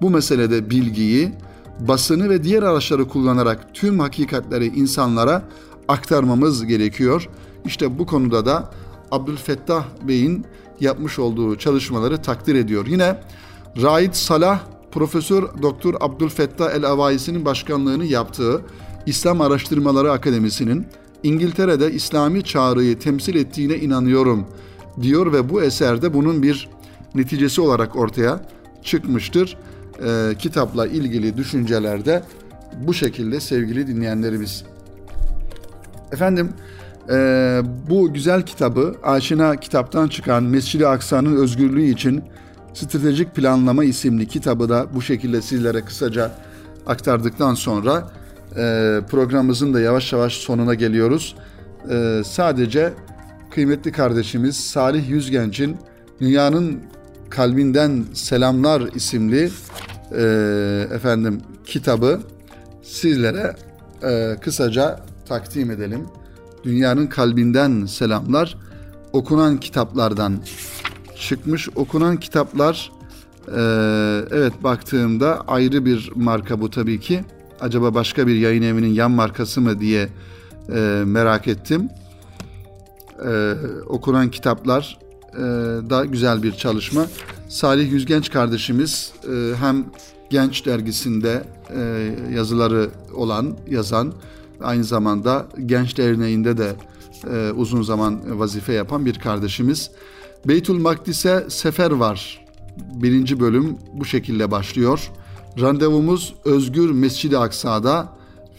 Bu 0.02 0.10
meselede 0.10 0.70
bilgiyi, 0.70 1.32
basını 1.80 2.30
ve 2.30 2.44
diğer 2.44 2.64
araçları 2.64 3.08
kullanarak 3.08 3.74
tüm 3.74 4.00
hakikatleri 4.00 4.68
insanlara 4.68 5.44
aktarmamız 5.88 6.66
gerekiyor. 6.66 7.30
İşte 7.66 8.00
bu 8.00 8.06
konuda 8.06 8.46
da 8.46 8.72
Abdülfettah 9.12 9.86
Bey'in 10.08 10.46
yapmış 10.80 11.20
olduğu 11.20 11.56
çalışmaları 11.56 12.22
takdir 12.22 12.56
ediyor. 12.56 12.86
Yine 12.88 13.20
Raid 13.82 14.14
Salah 14.14 14.60
Profesör 14.92 15.44
Doktor 15.62 15.94
Abdülfettah 16.00 16.72
El 16.72 16.86
Avaisi'nin 16.86 17.46
başkanlığını 17.46 18.06
yaptığı 18.06 18.62
İslam 19.06 19.42
Araştırmaları 19.42 20.12
Akademisi'nin 20.12 20.86
İngiltere'de 21.24 21.92
İslami 21.92 22.44
çağrıyı 22.44 23.00
temsil 23.00 23.36
ettiğine 23.36 23.76
inanıyorum 23.76 24.48
diyor 25.02 25.34
ve 25.34 25.50
bu 25.50 25.64
eserde 25.64 26.14
bunun 26.14 26.44
bir 26.44 26.70
neticesi 27.16 27.62
olarak 27.62 27.96
ortaya 27.96 28.40
çıkmıştır. 28.84 29.58
E, 30.06 30.36
kitapla 30.40 30.88
ilgili 30.88 31.38
düşüncelerde 31.38 32.24
bu 32.88 32.94
şekilde 32.94 33.40
sevgili 33.40 33.88
dinleyenlerimiz. 33.88 34.64
Efendim 36.16 36.50
e, 37.10 37.16
bu 37.90 38.14
güzel 38.14 38.42
kitabı 38.42 38.96
Aşina 39.04 39.56
kitaptan 39.56 40.08
çıkan 40.08 40.44
Mescid-i 40.44 40.88
Aksa'nın 40.88 41.36
özgürlüğü 41.36 41.84
için 41.84 42.24
Stratejik 42.74 43.36
Planlama 43.36 43.84
isimli 43.84 44.28
kitabı 44.28 44.70
da 44.70 44.88
bu 44.96 45.02
şekilde 45.02 45.42
sizlere 45.42 45.82
kısaca 45.82 46.32
aktardıktan 46.88 47.54
sonra 47.54 48.12
e, 48.52 49.00
programımızın 49.12 49.74
da 49.74 49.80
yavaş 49.80 50.14
yavaş 50.14 50.34
sonuna 50.34 50.74
geliyoruz. 50.74 51.36
E, 51.92 52.22
sadece 52.26 52.94
kıymetli 53.52 53.92
kardeşimiz 53.92 54.58
Salih 54.58 55.10
Yüzgenç'in 55.10 55.78
Dünyanın 56.22 56.80
Kalbinden 57.30 58.06
Selamlar 58.14 58.82
isimli 58.82 59.50
e, 60.12 60.24
efendim 60.96 61.42
kitabı 61.66 62.20
sizlere 62.84 63.56
e, 64.04 64.36
kısaca 64.42 65.00
takdim 65.26 65.72
edelim. 65.72 66.06
Dünyanın 66.64 67.08
Kalbinden 67.08 67.86
Selamlar 67.86 68.58
okunan 69.14 69.60
kitaplardan 69.60 70.40
çıkmış. 71.20 71.70
Okunan 71.76 72.18
kitaplar 72.18 72.92
e, 73.48 73.62
evet 74.32 74.54
baktığımda 74.64 75.42
ayrı 75.48 75.86
bir 75.86 76.12
marka 76.16 76.62
bu 76.62 76.70
tabii 76.70 77.00
ki. 77.00 77.24
Acaba 77.60 77.94
başka 77.94 78.28
bir 78.28 78.36
yayın 78.36 78.62
evinin 78.62 78.94
yan 78.94 79.12
markası 79.12 79.62
mı 79.62 79.80
diye 79.80 80.10
e, 80.70 81.04
merak 81.06 81.48
ettim. 81.48 81.90
E, 83.26 83.54
okunan 83.88 84.32
kitaplar 84.32 85.00
e, 85.34 85.40
da 85.90 86.06
güzel 86.06 86.44
bir 86.44 86.52
çalışma. 86.52 87.06
Salih 87.50 87.92
Yüzgenç 87.92 88.32
kardeşimiz 88.32 89.14
e, 89.24 89.56
hem 89.56 89.86
Genç 90.30 90.66
dergisinde 90.66 91.44
e, 91.76 92.12
yazıları 92.36 92.90
olan, 93.14 93.58
yazan, 93.70 94.14
aynı 94.62 94.84
zamanda 94.84 95.48
Genç 95.66 95.98
Derneği'nde 95.98 96.58
de 96.58 96.76
e, 97.32 97.52
uzun 97.52 97.82
zaman 97.82 98.40
vazife 98.40 98.74
yapan 98.74 99.06
bir 99.06 99.20
kardeşimiz. 99.20 99.92
Beytül 100.46 100.80
Makdis'e 100.80 101.46
sefer 101.50 101.92
var. 101.92 102.46
Birinci 102.78 103.40
bölüm 103.40 103.78
bu 103.94 104.06
şekilde 104.06 104.52
başlıyor. 104.52 105.12
Randevumuz 105.62 106.36
Özgür 106.46 106.92
Mescid-i 106.92 107.38
Aksa'da 107.38 108.10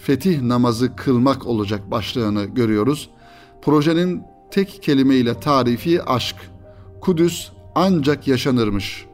fetih 0.02 0.42
namazı 0.42 0.96
kılmak 0.96 1.46
olacak 1.46 1.90
başlığını 1.90 2.44
görüyoruz. 2.44 3.10
Projenin 3.62 4.22
tek 4.50 4.82
kelimeyle 4.82 5.40
tarifi 5.40 6.02
aşk. 6.02 6.36
Kudüs 7.00 7.48
ancak 7.74 8.28
yaşanırmış. 8.28 9.06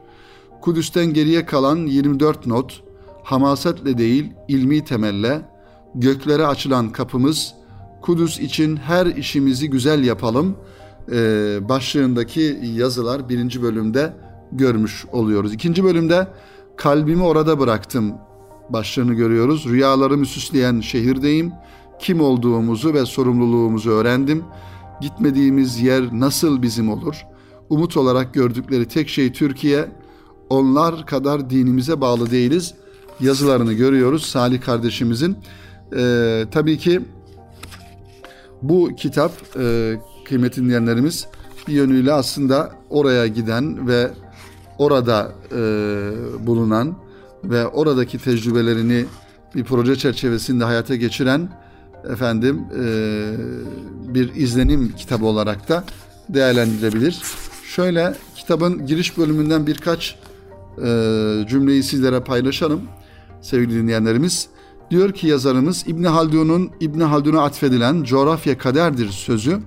Kudüs'ten 0.61 1.05
geriye 1.05 1.45
kalan 1.45 1.77
24 1.77 2.47
not, 2.47 2.83
hamasetle 3.23 3.97
değil 3.97 4.33
ilmi 4.47 4.85
temelle, 4.85 5.41
göklere 5.95 6.45
açılan 6.45 6.89
kapımız, 6.89 7.53
Kudüs 8.01 8.39
için 8.39 8.75
her 8.77 9.05
işimizi 9.05 9.69
güzel 9.69 10.03
yapalım 10.03 10.55
e, 11.11 11.15
başlığındaki 11.69 12.59
yazılar 12.63 13.29
birinci 13.29 13.61
bölümde 13.61 14.13
görmüş 14.51 15.05
oluyoruz. 15.11 15.53
İkinci 15.53 15.83
bölümde 15.83 16.27
kalbimi 16.77 17.23
orada 17.23 17.59
bıraktım 17.59 18.13
başlığını 18.69 19.13
görüyoruz. 19.13 19.65
Rüyalarımı 19.65 20.25
süsleyen 20.25 20.79
şehirdeyim. 20.79 21.51
Kim 21.99 22.21
olduğumuzu 22.21 22.93
ve 22.93 23.05
sorumluluğumuzu 23.05 23.89
öğrendim. 23.91 24.43
Gitmediğimiz 25.01 25.81
yer 25.81 26.03
nasıl 26.11 26.61
bizim 26.61 26.89
olur? 26.89 27.25
Umut 27.69 27.97
olarak 27.97 28.33
gördükleri 28.33 28.87
tek 28.87 29.09
şey 29.09 29.31
Türkiye. 29.31 29.91
Onlar 30.49 31.05
kadar 31.05 31.49
dinimize 31.49 32.01
bağlı 32.01 32.31
değiliz. 32.31 32.73
Yazılarını 33.19 33.73
görüyoruz 33.73 34.25
Salih 34.25 34.61
kardeşimizin. 34.61 35.37
Ee, 35.95 36.45
tabii 36.51 36.77
ki 36.77 37.01
bu 38.61 38.95
kitap 38.97 39.31
e, 39.59 39.95
kıymetli 40.25 40.63
dinleyenlerimiz 40.63 41.27
bir 41.67 41.73
yönüyle 41.73 42.13
aslında 42.13 42.71
oraya 42.89 43.27
giden 43.27 43.87
ve 43.87 44.11
orada 44.77 45.31
e, 45.51 45.57
bulunan 46.47 46.95
ve 47.43 47.67
oradaki 47.67 48.17
tecrübelerini 48.17 49.05
bir 49.55 49.63
proje 49.63 49.95
çerçevesinde 49.95 50.63
hayata 50.63 50.95
geçiren 50.95 51.49
efendim 52.11 52.61
e, 52.79 52.85
bir 54.13 54.35
izlenim 54.35 54.93
kitabı 54.97 55.25
olarak 55.25 55.69
da 55.69 55.83
değerlendirilebilir. 56.29 57.21
Şöyle 57.75 58.13
kitabın 58.35 58.85
giriş 58.85 59.17
bölümünden 59.17 59.67
birkaç 59.67 60.15
e, 60.77 60.85
cümleyi 61.49 61.83
sizlere 61.83 62.19
paylaşalım 62.19 62.81
sevgili 63.41 63.81
dinleyenlerimiz. 63.81 64.49
Diyor 64.91 65.11
ki 65.11 65.27
yazarımız 65.27 65.83
İbni 65.87 66.07
Haldun'un 66.07 66.71
İbni 66.79 67.03
Haldun'a 67.03 67.41
atfedilen 67.41 68.03
coğrafya 68.03 68.57
kaderdir 68.57 69.09
sözü 69.09 69.59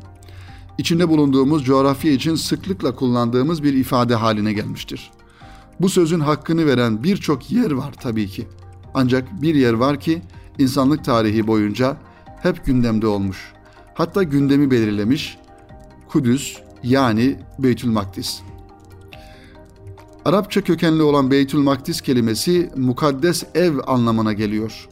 içinde 0.79 1.09
bulunduğumuz 1.09 1.65
coğrafya 1.65 2.13
için 2.13 2.35
sıklıkla 2.35 2.95
kullandığımız 2.95 3.63
bir 3.63 3.75
ifade 3.75 4.15
haline 4.15 4.53
gelmiştir. 4.53 5.11
Bu 5.81 5.89
sözün 5.89 6.21
hakkını 6.21 6.67
veren 6.67 7.03
birçok 7.03 7.51
yer 7.51 7.71
var 7.71 7.93
tabii 8.01 8.29
ki. 8.29 8.47
Ancak 8.95 9.43
bir 9.43 9.55
yer 9.55 9.73
var 9.73 10.01
ki 10.01 10.23
insanlık 10.59 11.05
tarihi 11.05 11.47
boyunca 11.47 11.97
hep 12.43 12.67
gündemde 12.67 13.07
olmuş. 13.07 13.53
Hatta 13.95 14.23
gündemi 14.23 14.71
belirlemiş. 14.71 15.39
Kudüs 16.09 16.57
yani 16.83 17.39
Beytül 17.59 17.91
Makdis. 17.91 18.41
Arapça 20.25 20.61
kökenli 20.61 21.03
olan 21.03 21.31
Beytül 21.31 21.59
Makdis 21.59 22.01
kelimesi 22.01 22.71
mukaddes 22.77 23.45
ev 23.55 23.75
anlamına 23.87 24.33
geliyor. 24.33 24.89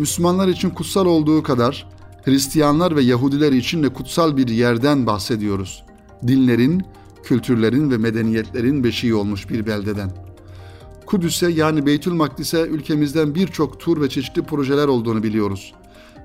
Müslümanlar 0.00 0.48
için 0.48 0.70
kutsal 0.70 1.06
olduğu 1.06 1.42
kadar 1.42 1.86
Hristiyanlar 2.24 2.96
ve 2.96 3.02
Yahudiler 3.02 3.52
için 3.52 3.82
de 3.82 3.88
kutsal 3.88 4.36
bir 4.36 4.48
yerden 4.48 5.06
bahsediyoruz. 5.06 5.84
Dinlerin, 6.26 6.82
kültürlerin 7.22 7.90
ve 7.90 7.96
medeniyetlerin 7.96 8.84
beşiği 8.84 9.14
olmuş 9.14 9.50
bir 9.50 9.66
beldeden. 9.66 10.10
Kudüs'e 11.06 11.50
yani 11.50 11.86
Beytül 11.86 12.12
Makdis'e 12.12 12.60
ülkemizden 12.60 13.34
birçok 13.34 13.80
tur 13.80 14.00
ve 14.00 14.08
çeşitli 14.08 14.42
projeler 14.42 14.88
olduğunu 14.88 15.22
biliyoruz. 15.22 15.74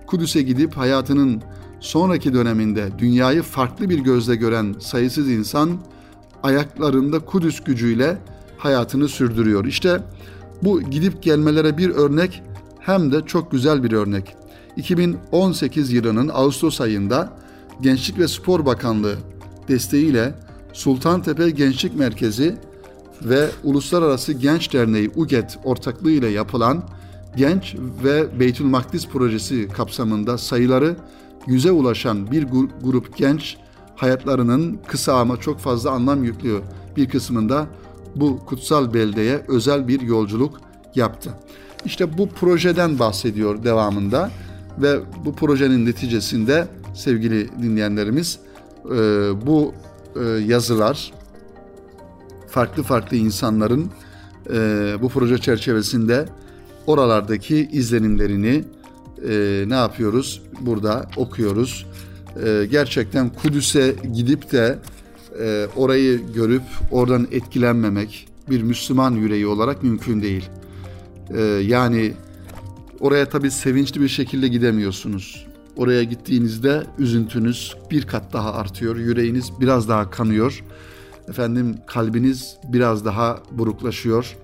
Kudüs'e 0.08 0.42
gidip 0.42 0.78
hayatının 0.78 1.42
sonraki 1.80 2.34
döneminde 2.34 2.90
dünyayı 2.98 3.42
farklı 3.42 3.90
bir 3.90 4.00
gözle 4.00 4.36
gören 4.36 4.76
sayısız 4.80 5.30
insan 5.30 5.70
ayaklarında 6.44 7.20
Kudüs 7.20 7.64
gücüyle 7.64 8.18
hayatını 8.58 9.08
sürdürüyor. 9.08 9.66
İşte 9.66 10.02
bu 10.64 10.82
gidip 10.82 11.24
gelmelere 11.24 11.78
bir 11.78 11.90
örnek 11.90 12.44
hem 12.86 13.12
de 13.12 13.22
çok 13.26 13.52
güzel 13.52 13.84
bir 13.84 13.92
örnek. 13.92 14.36
2018 14.78 15.92
yılının 15.92 16.30
Ağustos 16.34 16.82
ayında 16.82 17.34
Gençlik 17.82 18.20
ve 18.20 18.28
Spor 18.28 18.66
Bakanlığı 18.66 19.16
desteğiyle 19.68 20.34
Sultantepe 20.74 21.50
Gençlik 21.50 21.96
Merkezi 21.96 22.58
ve 23.22 23.50
Uluslararası 23.64 24.34
Genç 24.34 24.74
Derneği 24.74 25.12
UGET 25.16 25.58
ortaklığıyla 25.64 26.30
yapılan 26.30 26.84
Genç 27.38 27.76
ve 28.04 28.40
Beytül 28.40 28.66
Makdis 28.66 29.08
projesi 29.08 29.68
kapsamında 29.68 30.38
sayıları 30.38 30.96
yüze 31.48 31.72
ulaşan 31.72 32.32
bir 32.32 32.44
grup 32.84 33.18
genç 33.18 33.58
hayatlarının 33.96 34.80
kısa 34.88 35.20
ama 35.20 35.38
çok 35.38 35.60
fazla 35.60 35.92
anlam 35.92 36.24
yüklüyor 36.24 36.62
bir 36.98 37.10
kısmında 37.10 37.68
bu 38.16 38.40
kutsal 38.46 38.94
beldeye 38.94 39.42
özel 39.48 39.88
bir 39.88 40.02
yolculuk 40.02 40.60
yaptı. 40.96 41.30
İşte 41.86 42.18
bu 42.18 42.30
projeden 42.30 43.00
bahsediyor 43.00 43.64
devamında 43.64 44.32
ve 44.78 45.00
bu 45.26 45.36
projenin 45.36 45.86
neticesinde 45.86 46.68
sevgili 46.94 47.50
dinleyenlerimiz 47.62 48.40
e, 48.86 48.90
bu 49.46 49.74
e, 50.16 50.24
yazılar 50.24 51.14
farklı 52.50 52.84
farklı 52.84 53.18
insanların 53.18 53.90
e, 54.50 54.58
bu 55.02 55.10
proje 55.10 55.38
çerçevesinde 55.38 56.26
oralardaki 56.88 57.70
izlenimlerini 57.72 58.64
ne 59.68 59.76
yapıyoruz? 59.76 60.42
Burada 60.62 61.10
okuyoruz. 61.18 61.86
Gerçekten 62.72 63.30
Kudüs'e 63.30 63.96
gidip 64.14 64.52
de 64.52 64.80
orayı 65.76 66.22
görüp 66.34 66.62
oradan 66.92 67.28
etkilenmemek 67.32 68.28
bir 68.50 68.62
Müslüman 68.62 69.12
yüreği 69.12 69.48
olarak 69.48 69.84
mümkün 69.84 70.22
değil. 70.22 70.50
Yani 71.62 72.14
Oraya 73.00 73.30
tabii 73.30 73.52
sevinçli 73.52 74.02
bir 74.02 74.08
şekilde 74.08 74.48
gidemiyorsunuz. 74.48 75.46
Oraya 75.78 76.04
gittiğinizde 76.04 76.84
üzüntünüz 77.00 77.76
bir 77.92 78.08
kat 78.08 78.34
daha 78.34 78.54
artıyor, 78.54 78.96
yüreğiniz 78.96 79.52
biraz 79.60 79.90
daha 79.90 80.10
kanıyor. 80.10 80.64
Efendim 81.30 81.78
kalbiniz 81.88 82.58
biraz 82.64 83.06
daha 83.06 83.40
buruklaşıyor 83.52 84.36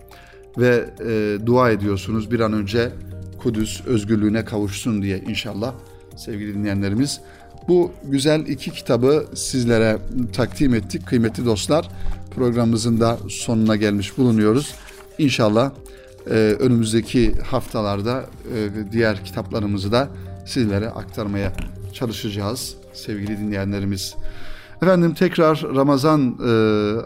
ve 0.58 0.89
e, 1.08 1.38
dua 1.46 1.72
ediyorsunuz 1.72 2.32
bir 2.32 2.39
an 2.39 2.54
önce 2.54 2.91
Kudüs 3.38 3.86
özgürlüğüne 3.86 4.46
kavuşsun 4.46 5.02
diye 5.02 5.20
inşallah 5.20 5.74
sevgili 6.15 6.54
dinleyenlerimiz. 6.54 7.22
Bu 7.67 7.91
güzel 8.04 8.46
iki 8.48 8.72
kitabı 8.72 9.26
sizlere 9.36 9.98
takdim 10.34 10.74
ettik 10.74 11.08
kıymetli 11.08 11.46
dostlar. 11.46 11.89
Programımızın 12.36 13.00
da 13.00 13.17
sonuna 13.30 13.76
gelmiş 13.76 14.17
bulunuyoruz. 14.17 14.76
İnşallah 15.17 15.71
e, 16.30 16.34
önümüzdeki 16.60 17.36
haftalarda 17.42 18.26
e, 18.56 18.92
diğer 18.92 19.26
kitaplarımızı 19.26 19.92
da 19.92 20.08
sizlere 20.46 20.90
aktarmaya 20.90 21.54
çalışacağız 21.94 22.76
sevgili 22.94 23.38
dinleyenlerimiz. 23.38 24.15
Efendim 24.82 25.13
tekrar 25.13 25.65
Ramazan 25.76 26.38
e, 26.46 26.52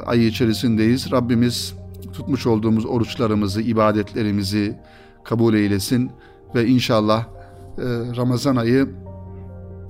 ayı 0.05 0.27
içerisindeyiz. 0.27 1.11
Rabbimiz 1.11 1.73
tutmuş 2.13 2.45
olduğumuz 2.45 2.85
oruçlarımızı, 2.85 3.61
ibadetlerimizi 3.61 4.77
kabul 5.23 5.53
eylesin 5.53 6.11
ve 6.55 6.67
inşallah 6.67 7.21
e, 7.23 7.27
Ramazan 8.17 8.55
ayı 8.55 8.89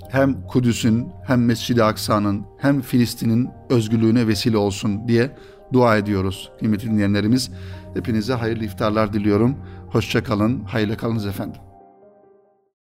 hem 0.10 0.48
Kudüs'ün 0.48 1.08
hem 1.28 1.46
Mescid-i 1.46 1.84
Aksa'nın 1.84 2.46
hem 2.58 2.82
Filistin'in 2.82 3.50
özgürlüğüne 3.70 4.28
vesile 4.28 4.58
olsun 4.58 5.08
diye 5.08 5.32
dua 5.74 5.98
ediyoruz 5.98 6.52
kıymetli 6.60 6.90
dinleyenlerimiz. 6.90 7.52
Hepinize 7.96 8.34
hayırlı 8.34 8.64
iftarlar 8.64 9.14
diliyorum. 9.14 9.56
Hoşça 9.92 10.24
kalın, 10.24 10.64
hayırlı 10.64 10.98
kalınız 10.98 11.26
efendim. 11.26 11.62